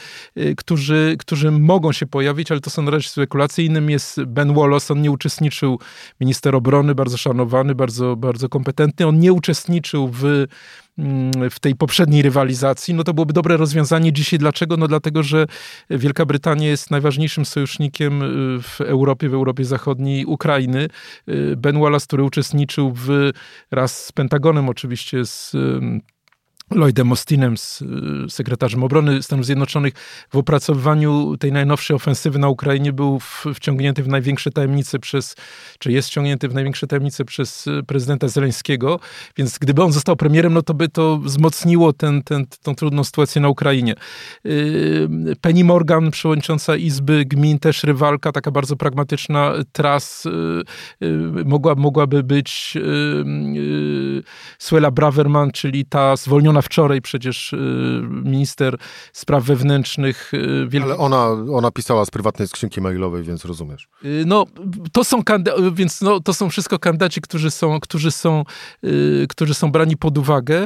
którzy 0.58 0.77
którzy 1.20 1.52
mogą 1.52 1.92
się 1.92 2.06
pojawić, 2.06 2.52
ale 2.52 2.60
to 2.60 2.70
są 2.70 2.82
na 2.82 2.92
razie 2.92 3.10
spekulacje. 3.10 3.66
Innym 3.66 3.90
jest 3.90 4.24
Ben 4.24 4.54
Wallace, 4.54 4.94
on 4.94 5.02
nie 5.02 5.12
uczestniczył, 5.12 5.80
minister 6.22 6.56
obrony, 6.56 6.96
bardzo 6.96 7.18
szanowany, 7.18 7.76
bardzo, 7.76 8.16
bardzo 8.16 8.50
kompetentny. 8.50 9.08
On 9.08 9.20
nie 9.20 9.34
uczestniczył 9.34 10.10
w 10.14 10.24
mm, 10.98 11.50
w 11.50 11.60
tej 11.60 11.76
poprzedniej 11.76 12.22
rywalizacji, 12.22 12.94
no 12.94 13.04
to 13.04 13.14
byłoby 13.14 13.34
dobre 13.34 13.58
rozwiązanie 13.58 14.14
dzisiaj. 14.14 14.40
Dlaczego? 14.40 14.78
No 14.78 14.88
dlatego, 14.88 15.24
że 15.24 15.46
Wielka 15.90 16.26
Brytania 16.26 16.68
jest 16.68 16.92
najważniejszym 16.92 17.46
sojusznikiem 17.46 18.22
y, 18.22 18.62
w 18.62 18.82
Europie, 18.82 19.30
w 19.30 19.34
Europie 19.34 19.66
Zachodniej 19.66 20.26
Ukrainy. 20.26 20.88
Y, 21.30 21.56
ben 21.58 21.80
Wallace, 21.80 22.06
który 22.08 22.24
uczestniczył 22.24 22.94
w, 22.96 23.32
raz 23.72 24.06
z 24.06 24.12
Pentagonem 24.12 24.70
oczywiście, 24.70 25.26
z 25.26 25.56
Lloydem 26.72 27.10
Austinem, 27.10 27.56
y, 28.26 28.30
sekretarzem 28.30 28.84
obrony 28.84 29.24
Stanów 29.24 29.46
Zjednoczonych, 29.46 29.94
w 30.30 30.38
opracowywaniu 30.38 31.38
tej 31.38 31.52
najnowszej 31.52 31.96
ofensywy 31.96 32.40
na 32.40 32.50
Ukrainie 32.50 32.94
był 32.94 33.20
wciągnięty 33.54 34.04
w 34.04 34.08
największe 34.08 34.52
tajemnice 34.52 35.00
przez, 35.00 35.36
czy 35.80 35.92
jest 35.92 36.08
wciągnięty 36.08 36.48
w 36.50 36.54
największe 36.54 36.88
tajemnice 36.88 37.26
przez 37.26 37.68
y, 37.68 37.84
prezydenta 37.88 38.28
Zeleńskiego, 38.28 39.00
więc 39.38 39.58
gdyby 39.60 39.84
on 39.84 39.92
został 39.92 40.16
premierem, 40.16 40.54
no 40.54 40.62
to 40.62 40.74
by 40.74 40.90
to 40.90 41.18
wzmocniło 41.18 41.94
ten, 41.94 42.24
ten, 42.24 42.46
trudną 42.76 43.04
sytuację 43.04 43.42
na 43.42 43.50
Ukrainie. 43.50 43.96
Y, 44.46 45.08
Penny 45.42 45.64
Morgan, 45.64 46.12
przewodnicząca 46.12 46.76
Izby 46.76 47.26
Gmin, 47.26 47.60
też 47.60 47.84
rywalka, 47.84 48.32
taka 48.32 48.52
bardzo 48.52 48.76
pragmatyczna, 48.76 49.54
Tras 49.72 50.28
mogła, 51.46 51.76
mogłaby 51.76 52.24
być 52.24 52.78
Suela 54.60 54.92
Braverman, 54.92 55.52
czyli 55.52 55.86
ta 55.86 56.16
zwolniona 56.16 56.57
ona 56.58 56.62
wczoraj 56.62 57.02
przecież 57.02 57.54
y, 57.54 57.58
minister 58.24 58.78
spraw 59.14 59.44
wewnętrznych 59.44 60.34
y. 60.34 60.82
Ale 60.84 60.98
ona, 60.98 61.28
ona 61.54 61.72
pisała 61.72 62.06
z 62.06 62.12
prywatnej 62.12 62.48
skrzynki 62.48 62.82
mailowej, 62.82 63.24
więc 63.24 63.46
rozumiesz. 63.46 63.88
Y, 64.06 64.24
no, 64.28 64.46
to 64.92 65.04
są, 65.04 65.22
więc 65.74 66.02
no, 66.02 66.20
to 66.20 66.34
są 66.34 66.50
wszystko 66.50 66.80
kandydaci, 66.80 67.22
którzy 67.22 67.52
są, 67.52 67.80
którzy 67.80 68.12
są, 68.12 68.44
którzy 69.30 69.54
są 69.54 69.72
brani 69.72 69.98
pod 69.98 70.18
uwagę. 70.18 70.66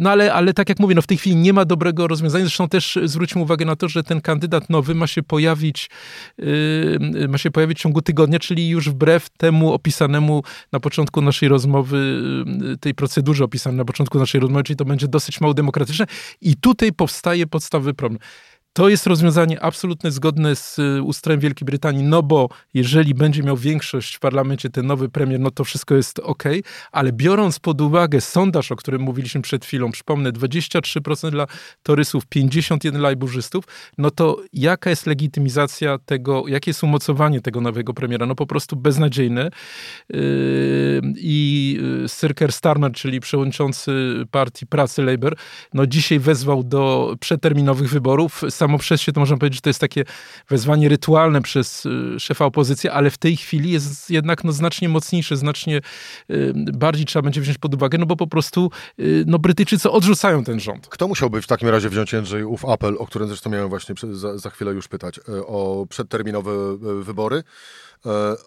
No 0.00 0.10
ale, 0.10 0.34
ale 0.34 0.54
tak 0.54 0.68
jak 0.68 0.80
mówię, 0.80 0.94
no 0.94 1.02
w 1.02 1.06
tej 1.06 1.18
chwili 1.18 1.36
nie 1.36 1.52
ma 1.52 1.64
dobrego 1.64 2.08
rozwiązania. 2.08 2.44
Zresztą 2.44 2.68
też 2.68 2.98
zwróćmy 3.04 3.42
uwagę 3.42 3.64
na 3.64 3.76
to, 3.76 3.88
że 3.88 4.02
ten 4.02 4.20
kandydat 4.20 4.70
nowy 4.70 4.94
ma 4.94 5.06
się 5.06 5.22
pojawić 5.22 5.90
ma 7.28 7.38
się 7.38 7.50
pojawić 7.50 7.78
w 7.78 7.82
ciągu 7.82 8.02
tygodnia, 8.02 8.38
czyli 8.38 8.68
już 8.68 8.90
wbrew 8.90 9.30
temu 9.30 9.72
opisanemu 9.72 10.42
na 10.72 10.80
początku 10.80 11.22
naszej 11.22 11.48
rozmowy, 11.48 12.22
tej 12.80 12.94
procedurze 12.94 13.44
opisanej 13.44 13.78
na 13.78 13.84
początku 13.84 14.18
naszej 14.18 14.40
rozmowy, 14.40 14.64
czyli 14.64 14.76
to 14.76 14.83
to 14.84 14.88
będzie 14.88 15.08
dosyć 15.08 15.40
mało 15.40 15.54
demokratyczne 15.54 16.06
i 16.40 16.56
tutaj 16.56 16.92
powstaje 16.92 17.46
podstawowy 17.46 17.94
problem. 17.94 18.18
To 18.76 18.88
jest 18.88 19.06
rozwiązanie 19.06 19.60
absolutnie 19.62 20.10
zgodne 20.10 20.56
z 20.56 20.78
y, 20.78 21.02
ustrojem 21.02 21.40
Wielkiej 21.40 21.66
Brytanii, 21.66 22.02
no 22.02 22.22
bo 22.22 22.48
jeżeli 22.74 23.14
będzie 23.14 23.42
miał 23.42 23.56
większość 23.56 24.14
w 24.14 24.20
parlamencie 24.20 24.70
ten 24.70 24.86
nowy 24.86 25.08
premier, 25.08 25.40
no 25.40 25.50
to 25.50 25.64
wszystko 25.64 25.94
jest 25.94 26.18
ok, 26.18 26.44
ale 26.92 27.12
biorąc 27.12 27.58
pod 27.58 27.80
uwagę 27.80 28.20
sondaż, 28.20 28.72
o 28.72 28.76
którym 28.76 29.02
mówiliśmy 29.02 29.42
przed 29.42 29.64
chwilą, 29.64 29.92
przypomnę, 29.92 30.32
23% 30.32 31.30
dla 31.30 31.46
torysów, 31.82 32.26
51 32.26 33.02
lajburzystów, 33.02 33.64
no 33.98 34.10
to 34.10 34.42
jaka 34.52 34.90
jest 34.90 35.06
legitymizacja 35.06 35.98
tego, 35.98 36.48
jakie 36.48 36.70
jest 36.70 36.82
umocowanie 36.82 37.40
tego 37.40 37.60
nowego 37.60 37.94
premiera? 37.94 38.26
No 38.26 38.34
po 38.34 38.46
prostu 38.46 38.76
beznadziejne. 38.76 39.50
Yy, 40.10 40.18
I 41.16 41.78
y, 42.04 42.08
Sir 42.08 42.34
Keir 42.34 42.52
Starmer, 42.52 42.92
czyli 42.92 43.20
przewodniczący 43.20 44.24
partii 44.30 44.66
Pracy 44.66 45.02
Labour, 45.02 45.36
no 45.74 45.86
dzisiaj 45.86 46.18
wezwał 46.18 46.64
do 46.64 47.14
przeterminowych 47.20 47.90
wyborów 47.90 48.42
samo 48.64 48.78
przez 48.78 49.00
się 49.00 49.12
to 49.12 49.20
można 49.20 49.36
powiedzieć, 49.36 49.56
że 49.56 49.62
to 49.62 49.70
jest 49.70 49.80
takie 49.80 50.04
wezwanie 50.48 50.88
rytualne 50.88 51.42
przez 51.42 51.86
y, 51.86 52.20
szefa 52.20 52.44
opozycji, 52.44 52.90
ale 52.90 53.10
w 53.10 53.18
tej 53.18 53.36
chwili 53.36 53.70
jest 53.70 54.10
jednak 54.10 54.44
no, 54.44 54.52
znacznie 54.52 54.88
mocniejsze, 54.88 55.36
znacznie 55.36 55.80
y, 56.30 56.52
bardziej 56.56 57.06
trzeba 57.06 57.22
będzie 57.22 57.40
wziąć 57.40 57.58
pod 57.58 57.74
uwagę, 57.74 57.98
no 57.98 58.06
bo 58.06 58.16
po 58.16 58.26
prostu 58.26 58.70
y, 59.00 59.24
no, 59.26 59.38
Brytyjczycy 59.38 59.90
odrzucają 59.90 60.44
ten 60.44 60.60
rząd. 60.60 60.88
Kto 60.88 61.08
musiałby 61.08 61.42
w 61.42 61.46
takim 61.46 61.68
razie 61.68 61.88
wziąć 61.88 62.14
Andrzej 62.14 62.44
ów 62.44 62.64
apel, 62.64 62.96
o 62.98 63.06
którym 63.06 63.28
zresztą 63.28 63.50
miałem 63.50 63.68
właśnie 63.68 63.94
za, 64.12 64.38
za 64.38 64.50
chwilę 64.50 64.72
już 64.72 64.88
pytać, 64.88 65.20
o 65.46 65.86
przedterminowe 65.88 66.76
wybory? 67.02 67.42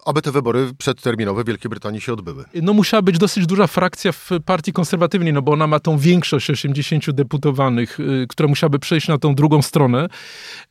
Aby 0.06 0.22
te 0.22 0.32
wybory 0.32 0.70
przedterminowe 0.78 1.44
w 1.44 1.46
Wielkiej 1.46 1.68
Brytanii 1.68 2.00
się 2.00 2.12
odbyły. 2.12 2.44
No 2.62 2.72
musiała 2.72 3.02
być 3.02 3.18
dosyć 3.18 3.46
duża 3.46 3.66
frakcja 3.66 4.12
w 4.12 4.30
partii 4.44 4.72
konserwatywnej, 4.72 5.32
no 5.32 5.42
bo 5.42 5.52
ona 5.52 5.66
ma 5.66 5.80
tą 5.80 5.98
większość 5.98 6.50
80 6.50 7.10
deputowanych, 7.10 7.98
która 8.28 8.48
musiałaby 8.48 8.78
przejść 8.78 9.08
na 9.08 9.18
tą 9.18 9.34
drugą 9.34 9.62
stronę. 9.62 10.07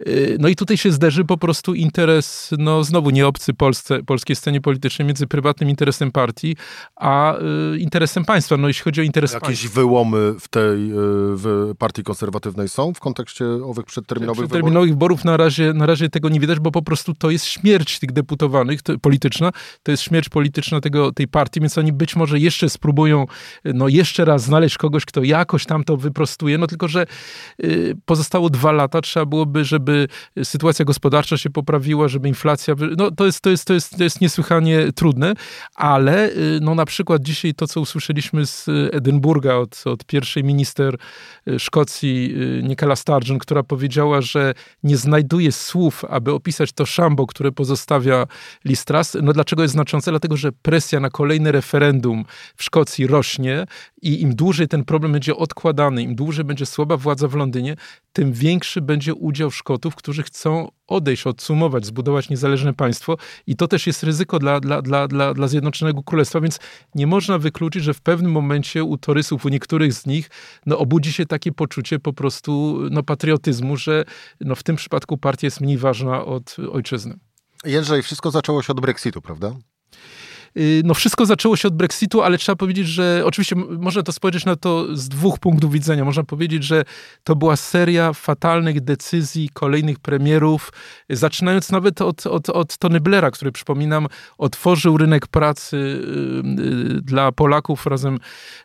Y, 0.07 0.37
no 0.39 0.47
i 0.47 0.55
tutaj 0.55 0.77
się 0.77 0.91
zderzy 0.91 1.25
po 1.25 1.37
prostu 1.37 1.73
interes, 1.73 2.49
no 2.57 2.83
znowu 2.83 3.09
nie 3.09 3.27
obcy 3.27 3.53
Polsce, 3.53 4.03
polskiej 4.03 4.35
scenie 4.35 4.61
politycznej, 4.61 5.05
między 5.05 5.27
prywatnym 5.27 5.69
interesem 5.69 6.11
partii, 6.11 6.55
a 6.95 7.35
y, 7.73 7.77
interesem 7.77 8.25
państwa. 8.25 8.57
No 8.57 8.67
jeśli 8.67 8.83
chodzi 8.83 9.01
o 9.01 9.03
interes 9.03 9.33
Jakieś 9.33 9.47
państwa. 9.47 9.75
wyłomy 9.75 10.33
w 10.39 10.47
tej 10.47 10.89
w 11.35 11.73
partii 11.77 12.03
konserwatywnej 12.03 12.69
są 12.69 12.93
w 12.93 12.99
kontekście 12.99 13.45
owych 13.45 13.85
przedterminowych, 13.85 14.47
przedterminowych 14.47 14.89
wyborów? 14.89 15.25
na 15.25 15.37
razie, 15.37 15.73
na 15.73 15.85
razie 15.85 16.09
tego 16.09 16.29
nie 16.29 16.39
widać, 16.39 16.59
bo 16.59 16.71
po 16.71 16.81
prostu 16.81 17.13
to 17.13 17.29
jest 17.29 17.45
śmierć 17.45 17.99
tych 17.99 18.11
deputowanych 18.11 18.81
to, 18.81 18.99
polityczna, 18.99 19.51
to 19.83 19.91
jest 19.91 20.03
śmierć 20.03 20.29
polityczna 20.29 20.81
tego, 20.81 21.11
tej 21.11 21.27
partii, 21.27 21.59
więc 21.59 21.77
oni 21.77 21.93
być 21.93 22.15
może 22.15 22.39
jeszcze 22.39 22.69
spróbują 22.69 23.25
no 23.65 23.87
jeszcze 23.87 24.25
raz 24.25 24.43
znaleźć 24.43 24.77
kogoś, 24.77 25.05
kto 25.05 25.23
jakoś 25.23 25.65
tam 25.65 25.83
to 25.83 25.97
wyprostuje, 25.97 26.57
no 26.57 26.67
tylko, 26.67 26.87
że 26.87 27.05
y, 27.63 27.95
pozostało 28.05 28.49
dwa 28.49 28.71
lata, 28.71 29.01
trzeba 29.01 29.25
byłoby, 29.27 29.65
żeby 29.65 30.07
sytuacja 30.43 30.85
gospodarcza 30.85 31.37
się 31.37 31.49
poprawiła, 31.49 32.07
żeby 32.07 32.27
inflacja, 32.27 32.75
no 32.97 33.11
to 33.11 33.25
jest, 33.25 33.41
to 33.41 33.49
jest, 33.49 33.65
to 33.65 33.73
jest, 33.73 33.97
to 33.97 34.03
jest 34.03 34.21
niesłychanie 34.21 34.91
trudne, 34.95 35.33
ale 35.75 36.29
y, 36.29 36.59
no 36.61 36.75
na 36.75 36.85
przykład 36.85 37.21
dzisiaj 37.21 37.53
to, 37.53 37.67
co 37.67 37.81
usłyszeliśmy 37.81 38.45
z 38.45 38.65
Edynburga 38.91 39.55
od, 39.55 39.83
od 39.85 40.05
pierwszej 40.05 40.43
minister 40.43 40.97
y, 41.47 41.59
Szkocji, 41.59 42.35
Nicola 42.63 42.95
Sturgeon, 42.95 43.39
która 43.39 43.63
powiedziała, 43.63 44.21
że 44.21 44.53
nie 44.83 44.97
znajduje 44.97 45.51
słów, 45.51 46.05
aby 46.05 46.33
opisać 46.33 46.71
to 46.71 46.85
szambo, 46.85 47.27
które 47.27 47.51
pozostawia 47.51 48.27
Listras. 48.65 49.17
No 49.21 49.33
dlaczego 49.33 49.61
jest 49.61 49.71
znaczące? 49.71 50.11
Dlatego, 50.11 50.37
że 50.37 50.51
presja 50.51 50.99
na 50.99 51.09
kolejne 51.09 51.51
referendum 51.51 52.25
w 52.55 52.63
Szkocji 52.63 53.07
rośnie 53.07 53.65
i 54.01 54.21
im 54.21 54.35
dłużej 54.35 54.67
ten 54.67 54.85
problem 54.85 55.11
będzie 55.11 55.35
odkładany, 55.35 56.03
im 56.03 56.15
dłużej 56.15 56.45
będzie 56.45 56.65
słaba 56.65 56.97
władza 56.97 57.27
w 57.27 57.35
Londynie, 57.35 57.75
tym 58.17 58.33
większy 58.33 58.81
będzie 58.81 59.13
udział 59.13 59.51
Szkotów, 59.51 59.95
którzy 59.95 60.23
chcą 60.23 60.71
odejść, 60.87 61.27
odsumować, 61.27 61.85
zbudować 61.85 62.29
niezależne 62.29 62.73
państwo. 62.73 63.17
I 63.47 63.55
to 63.55 63.67
też 63.67 63.87
jest 63.87 64.03
ryzyko 64.03 64.39
dla, 64.39 64.59
dla, 64.59 64.81
dla, 64.81 65.07
dla, 65.07 65.33
dla 65.33 65.47
Zjednoczonego 65.47 66.03
Królestwa, 66.03 66.41
więc 66.41 66.59
nie 66.95 67.07
można 67.07 67.37
wykluczyć, 67.37 67.83
że 67.83 67.93
w 67.93 68.01
pewnym 68.01 68.31
momencie 68.31 68.83
u 68.83 68.97
torysów, 68.97 69.45
u 69.45 69.49
niektórych 69.49 69.93
z 69.93 70.05
nich, 70.05 70.29
no, 70.65 70.77
obudzi 70.77 71.13
się 71.13 71.25
takie 71.25 71.51
poczucie 71.51 71.99
po 71.99 72.13
prostu 72.13 72.79
no, 72.91 73.03
patriotyzmu, 73.03 73.77
że 73.77 74.05
no, 74.41 74.55
w 74.55 74.63
tym 74.63 74.75
przypadku 74.75 75.17
partia 75.17 75.47
jest 75.47 75.61
mniej 75.61 75.77
ważna 75.77 76.25
od 76.25 76.55
ojczyzny. 76.71 77.19
Jędrzej, 77.65 78.03
wszystko 78.03 78.31
zaczęło 78.31 78.61
się 78.61 78.73
od 78.73 78.79
Brexitu, 78.79 79.21
prawda? 79.21 79.55
Y, 80.57 80.81
no 80.85 80.93
wszystko 80.93 81.25
zaczęło 81.25 81.55
się 81.55 81.67
od 81.67 81.75
Brexitu, 81.75 82.21
ale 82.21 82.37
trzeba 82.37 82.55
powiedzieć, 82.55 82.87
że 82.87 83.21
oczywiście 83.25 83.55
można 83.55 84.03
to 84.03 84.11
spojrzeć 84.11 84.45
na 84.45 84.55
to 84.55 84.95
z 84.97 85.09
dwóch 85.09 85.39
punktów 85.39 85.71
widzenia. 85.71 86.05
Można 86.05 86.23
powiedzieć, 86.23 86.63
że 86.63 86.83
to 87.23 87.35
była 87.35 87.55
seria 87.55 88.13
fatalnych 88.13 88.81
decyzji 88.81 89.49
kolejnych 89.53 89.99
premierów, 89.99 90.73
zaczynając 91.09 91.71
nawet 91.71 92.01
od, 92.01 92.27
od, 92.27 92.49
od 92.49 92.77
Tony 92.77 92.99
Blaira, 92.99 93.31
który 93.31 93.51
przypominam, 93.51 94.07
otworzył 94.37 94.97
rynek 94.97 95.27
pracy 95.27 95.77
y, 95.77 96.97
y, 96.97 97.01
dla 97.01 97.31
Polaków 97.31 97.85
razem 97.85 98.19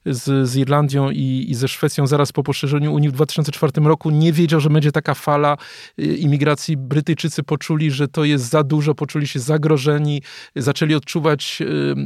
z, 0.06 0.48
z 0.48 0.56
Irlandią 0.56 1.10
i, 1.10 1.46
i 1.48 1.54
ze 1.54 1.68
Szwecją 1.68 2.06
zaraz 2.06 2.32
po 2.32 2.42
poszerzeniu 2.42 2.92
Unii 2.94 3.08
w 3.08 3.12
2004 3.12 3.72
roku. 3.84 4.10
Nie 4.10 4.32
wiedział, 4.32 4.60
że 4.60 4.70
będzie 4.70 4.92
taka 4.92 5.14
fala 5.14 5.56
imigracji. 5.98 6.76
Brytyjczycy 6.76 7.42
poczuli, 7.42 7.90
że 7.90 8.08
to 8.08 8.24
jest 8.24 8.44
za 8.44 8.62
dużo, 8.62 8.94
poczuli 8.94 9.28
się 9.28 9.40
zagrożeni, 9.40 10.22
zaczęli 10.56 10.94
odczuwać 10.94 11.62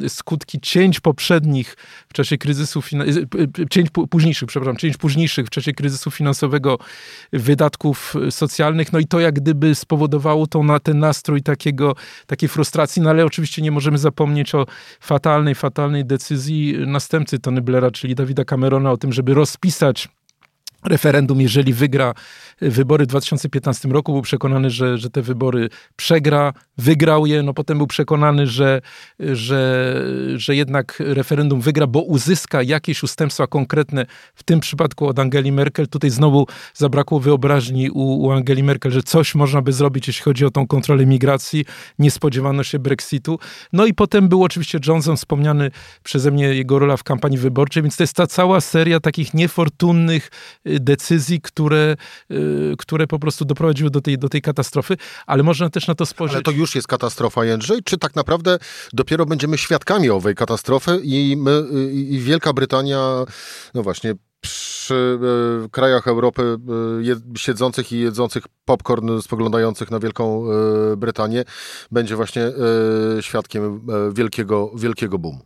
skutki 0.09 0.61
cięć 0.61 1.00
poprzednich 1.00 1.76
w 2.09 2.12
czasie 2.12 2.38
kryzysu, 2.38 2.83
y, 2.92 3.62
y, 3.62 3.68
cięć 3.71 3.88
późniejszych, 4.11 4.49
przepraszam, 4.49 4.76
cięć 4.76 4.97
późniejszych 4.97 5.47
w 5.47 5.50
czasie 5.50 5.73
kryzysu 5.73 6.11
finansowego 6.11 6.78
wydatków 7.33 8.14
socjalnych, 8.30 8.92
no 8.92 8.99
i 8.99 9.06
to 9.06 9.21
jak 9.21 9.35
gdyby 9.35 9.75
spowodowało 9.75 10.47
to 10.47 10.62
na 10.62 10.80
ten 10.80 10.99
nastrój 10.99 11.42
takiego, 11.42 11.97
takiej 12.26 12.49
frustracji, 12.49 13.02
no 13.02 13.11
ale 13.11 13.25
oczywiście 13.25 13.62
nie 13.62 13.71
możemy 13.71 13.99
zapomnieć 13.99 14.54
o 14.54 14.66
fatalnej, 15.00 15.54
fatalnej 15.54 16.04
decyzji 16.04 16.75
następcy 16.87 17.38
Tony 17.38 17.62
Blaira, 17.62 17.90
czyli 17.90 18.14
Dawida 18.14 18.45
Camerona 18.45 18.90
o 18.92 18.97
tym, 18.97 19.12
żeby 19.12 19.35
rozpisać 19.35 20.09
referendum, 20.87 21.40
jeżeli 21.40 21.73
wygra 21.73 22.14
wybory 22.61 23.05
w 23.05 23.09
2015 23.09 23.88
roku, 23.88 24.12
był 24.12 24.23
przekonany, 24.23 24.71
że, 24.71 24.99
że 24.99 25.11
te 25.11 25.23
wybory 25.23 25.69
przegra, 25.97 26.52
wygrał 26.78 27.26
je, 27.26 27.43
no 27.43 27.55
potem 27.55 27.78
był 27.78 27.87
przekonany, 27.87 28.47
że, 28.47 28.81
że, 29.21 29.95
że 30.37 30.57
jednak 30.57 31.02
referendum 31.07 31.61
wygra, 31.61 31.87
bo 31.87 32.02
uzyska 32.02 32.62
jakieś 32.62 33.02
ustępstwa 33.02 33.47
konkretne, 33.47 34.07
w 34.35 34.43
tym 34.43 34.61
przypadku 34.61 35.07
od 35.07 35.19
Angeli 35.19 35.52
Merkel. 35.52 35.88
Tutaj 35.88 36.11
znowu 36.11 36.47
zabrakło 36.75 37.21
wyobraźni 37.21 37.90
u, 37.90 38.00
u 38.00 38.31
Angeli 38.31 38.62
Merkel, 38.62 38.93
że 38.93 39.02
coś 39.02 39.35
można 39.35 39.62
by 39.62 39.73
zrobić, 39.73 40.07
jeśli 40.07 40.23
chodzi 40.23 40.45
o 40.45 40.50
tą 40.50 40.66
kontrolę 40.66 41.07
migracji. 41.07 41.64
Nie 41.99 42.11
spodziewano 42.11 42.64
się 42.64 42.78
Brexitu. 42.78 43.38
No 43.73 43.87
i 43.87 43.95
potem 43.95 44.28
był 44.28 44.45
oczywiście 44.45 44.78
Johnson, 44.87 45.16
wspomniany 45.16 45.71
przeze 46.02 46.31
mnie 46.31 46.45
jego 46.45 46.78
rola 46.78 46.97
w 46.97 47.05
kampanii 47.05 47.38
wyborczej, 47.38 47.83
więc 47.83 47.97
to 47.97 48.02
jest 48.02 48.16
ta 48.16 48.26
cała 48.26 48.61
seria 48.61 49.00
takich 49.00 49.35
niefortunnych 49.35 50.31
y, 50.66 50.75
decyzji, 50.80 51.40
które, 51.40 51.97
y, 52.30 52.75
które 52.78 53.06
po 53.06 53.18
prostu 53.18 53.45
doprowadziły 53.45 53.90
do 53.90 54.00
tej, 54.00 54.18
do 54.18 54.28
tej 54.28 54.42
katastrofy, 54.42 54.97
ale 55.26 55.42
można 55.42 55.71
też 55.71 55.87
na 55.87 55.95
to 55.95 56.06
spojrzeć. 56.06 56.35
Ale 56.35 56.42
to 56.42 56.50
już 56.50 56.75
jest 56.75 56.88
katastrofa, 56.88 57.45
Jędrzej? 57.45 57.83
Czy 57.85 57.99
tak 57.99 58.16
naprawdę 58.16 58.59
dopiero 58.92 59.26
będziemy 59.26 59.59
świadkami 59.59 60.11
owej 60.11 60.35
katastrofy 60.35 61.00
i, 61.02 61.37
my, 61.38 61.64
i 61.92 62.18
Wielka 62.18 62.53
Brytania, 62.53 63.24
no 63.74 63.83
właśnie, 63.83 64.14
przy 64.46 65.18
e, 65.64 65.68
krajach 65.68 66.09
Europy 66.09 66.59
e, 67.32 67.38
siedzących 67.38 67.92
i 67.92 67.98
jedzących 67.98 68.44
popcorn, 68.64 69.20
spoglądających 69.20 69.90
na 69.90 69.98
Wielką 69.98 70.44
e, 70.92 70.96
Brytanię, 70.96 71.44
będzie 71.90 72.16
właśnie 72.16 72.52
świadkiem 73.20 73.87
wielkiego, 74.12 74.70
wielkiego 74.76 75.18
boomu. 75.18 75.40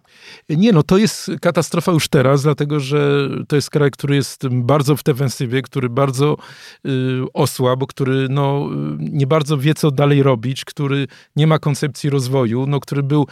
Nie, 0.49 0.73
no 0.73 0.83
to 0.83 0.99
jest 0.99 1.31
katastrofa 1.41 1.93
już 1.93 2.09
teraz, 2.09 2.43
dlatego 2.43 2.81
że 2.81 3.29
to 3.49 3.57
jest 3.57 3.71
kraj, 3.71 3.91
który 3.91 4.17
jest 4.17 4.49
bardzo 4.49 4.97
w 4.97 5.03
defensywie, 5.03 5.63
który 5.63 5.89
bardzo 5.89 6.37
e, 6.85 6.89
osłabł, 7.35 7.87
który 7.87 8.27
no, 8.29 8.69
nie 8.99 9.27
bardzo 9.27 9.59
wie, 9.59 9.75
co 9.75 9.91
dalej 9.91 10.23
robić, 10.23 10.65
który 10.65 11.07
nie 11.37 11.47
ma 11.47 11.59
koncepcji 11.59 12.11
rozwoju, 12.11 12.67
no, 12.67 12.81
który 12.81 13.03
był 13.03 13.27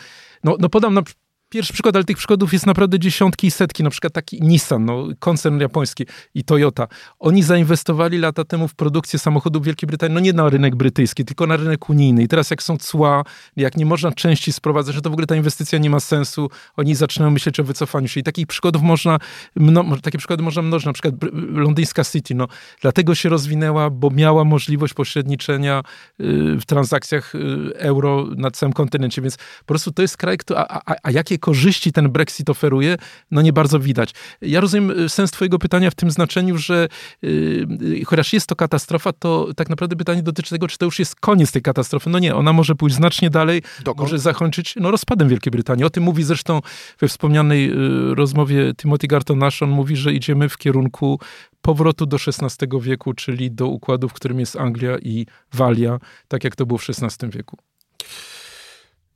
no, 0.45 0.57
no 0.61 0.69
podam 0.69 0.95
na 0.95 1.03
Pierwszy 1.51 1.73
przykład, 1.73 1.97
ale 1.97 2.05
tych 2.05 2.17
przykładów 2.17 2.53
jest 2.53 2.67
naprawdę 2.67 2.99
dziesiątki 2.99 3.47
i 3.47 3.51
setki. 3.51 3.83
Na 3.83 3.91
przykład 3.91 4.13
taki 4.13 4.43
Nissan, 4.43 4.85
no, 4.85 5.09
koncern 5.19 5.61
japoński 5.61 6.07
i 6.35 6.45
Toyota. 6.45 6.87
Oni 7.19 7.43
zainwestowali 7.43 8.19
lata 8.19 8.45
temu 8.45 8.69
w 8.69 8.75
produkcję 8.75 9.19
samochodów 9.19 9.63
w 9.63 9.67
Wielkiej 9.67 9.87
Brytanii, 9.87 10.15
no 10.15 10.21
nie 10.21 10.33
na 10.33 10.49
rynek 10.49 10.77
brytyjski, 10.77 11.25
tylko 11.25 11.47
na 11.47 11.57
rynek 11.57 11.91
unijny. 11.91 12.23
I 12.23 12.29
teraz 12.29 12.51
jak 12.51 12.63
są 12.63 12.77
cła, 12.77 13.25
jak 13.57 13.77
nie 13.77 13.87
można 13.87 14.13
części 14.13 14.53
sprowadzać, 14.53 14.95
że 14.95 15.03
to 15.03 15.11
w 15.11 15.13
ogóle 15.13 15.27
ta 15.27 15.37
inwestycja 15.37 15.79
nie 15.79 15.91
ma 15.91 16.01
sensu, 16.01 16.51
oni 16.77 16.95
zaczynają 16.95 17.31
myśleć 17.31 17.61
o 17.61 17.65
wycofaniu 17.65 18.09
się. 18.09 18.21
I 18.21 18.23
takich 18.23 18.47
przykładów 18.47 18.83
można, 18.83 19.19
mno, 19.57 19.85
takie 20.03 20.19
przykłady 20.19 20.43
można 20.43 20.63
mnożyć. 20.63 20.87
Na 20.87 20.93
przykład 20.93 21.15
londyńska 21.53 22.05
City, 22.05 22.35
no, 22.35 22.49
dlatego 22.81 23.15
się 23.15 23.29
rozwinęła, 23.29 23.91
bo 23.91 24.11
miała 24.11 24.45
możliwość 24.45 24.95
pośredniczenia 24.95 25.83
y, 26.21 26.57
w 26.61 26.65
transakcjach 26.67 27.35
y, 27.35 27.39
euro 27.75 28.27
na 28.37 28.51
całym 28.51 28.73
kontynencie. 28.73 29.23
Więc 29.23 29.37
po 29.37 29.65
prostu 29.67 29.93
to 29.93 30.03
jest 30.03 30.17
kraj, 30.17 30.37
a, 30.57 30.93
a, 30.93 30.95
a 31.03 31.11
jakie 31.11 31.38
korzyści 31.39 31.93
ten 31.93 32.09
Brexit 32.09 32.51
oferuje, 32.51 32.97
no 33.31 33.43
nie 33.43 33.53
bardzo 33.53 33.81
widać. 33.81 34.11
Ja 34.41 34.61
rozumiem 34.61 34.91
y, 34.91 35.09
sens 35.09 35.31
twojego 35.31 35.59
pytania 35.59 35.91
w 35.91 35.95
tym 35.95 36.11
znaczeniu, 36.11 36.59
że 36.59 36.89
yy, 37.23 38.05
chociaż 38.07 38.33
jest 38.33 38.47
to 38.47 38.57
katastrofa, 38.57 39.13
to 39.13 39.49
tak 39.57 39.69
naprawdę 39.69 39.97
pytanie 39.97 40.23
dotyczy 40.23 40.51
tego, 40.51 40.69
czy 40.69 40.79
to 40.79 40.85
już 40.85 40.99
jest 40.99 41.17
koniec 41.17 41.53
tej 41.53 41.63
katastrofy. 41.63 42.11
No 42.11 42.19
nie, 42.19 42.35
ona 42.35 42.53
może 42.53 42.75
pójść 42.75 42.97
znacznie 42.97 43.31
dalej, 43.31 43.63
Dokąd? 43.85 44.01
może 44.01 44.19
zakończyć 44.19 44.75
no, 44.81 44.91
rozpadem 44.91 45.29
Wielkiej 45.29 45.51
Brytanii. 45.51 45.85
O 45.85 45.91
tym 45.91 46.03
mówi 46.05 46.23
zresztą 46.25 46.61
we 47.01 47.09
wspomnianej 47.09 47.69
yy, 47.69 48.15
rozmowie 48.15 48.73
Timothy 48.77 49.07
Garton-Nash. 49.07 49.63
On 49.63 49.71
mówi, 49.71 49.97
że 49.97 50.13
idziemy 50.13 50.49
w 50.49 50.59
kierunku 50.59 51.21
powrotu 51.63 52.07
do 52.07 52.17
XVI 52.17 52.67
wieku, 52.81 53.15
czyli 53.15 53.51
do 53.51 53.67
układu, 53.67 54.09
w 54.09 54.13
którym 54.13 54.41
jest 54.41 54.57
Anglia 54.57 54.99
i 54.99 55.27
Walia, 55.53 55.99
tak 56.29 56.45
jak 56.45 56.57
to 56.57 56.67
było 56.67 56.79
w 56.79 56.87
XVI 56.91 57.31
wieku. 57.31 57.57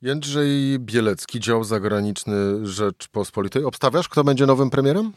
Jędrzej 0.03 0.79
Bielecki, 0.79 1.39
dział 1.39 1.63
zagraniczny 1.63 2.67
Rzeczpospolitej. 2.67 3.63
Obstawiasz, 3.63 4.09
kto 4.09 4.23
będzie 4.23 4.45
nowym 4.45 4.69
premierem? 4.69 5.11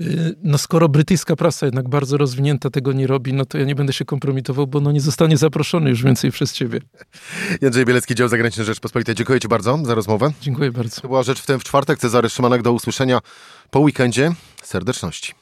Y, 0.00 0.34
no 0.42 0.58
skoro 0.58 0.88
brytyjska 0.88 1.36
prasa 1.36 1.66
jednak 1.66 1.88
bardzo 1.88 2.16
rozwinięta 2.16 2.70
tego 2.70 2.92
nie 2.92 3.06
robi, 3.06 3.32
no 3.32 3.44
to 3.44 3.58
ja 3.58 3.64
nie 3.64 3.74
będę 3.74 3.92
się 3.92 4.04
kompromitował, 4.04 4.66
bo 4.66 4.80
no 4.80 4.92
nie 4.92 5.00
zostanie 5.00 5.36
zaproszony 5.36 5.90
już 5.90 6.02
więcej 6.02 6.30
przez 6.30 6.52
ciebie. 6.52 6.80
Jędrzej 7.62 7.84
Bielecki, 7.84 8.14
dział 8.14 8.28
zagraniczny 8.28 8.64
Rzeczpospolitej. 8.64 9.14
Dziękuję 9.14 9.40
ci 9.40 9.48
bardzo 9.48 9.78
za 9.84 9.94
rozmowę. 9.94 10.32
Dziękuję 10.40 10.72
bardzo. 10.72 11.00
To 11.00 11.08
była 11.08 11.22
Rzecz 11.22 11.40
w 11.40 11.46
tym 11.46 11.60
w 11.60 11.64
czwartek. 11.64 11.98
Cezary 11.98 12.30
Szymanek, 12.30 12.62
do 12.62 12.72
usłyszenia 12.72 13.20
po 13.70 13.80
weekendzie. 13.80 14.32
Serdeczności. 14.62 15.41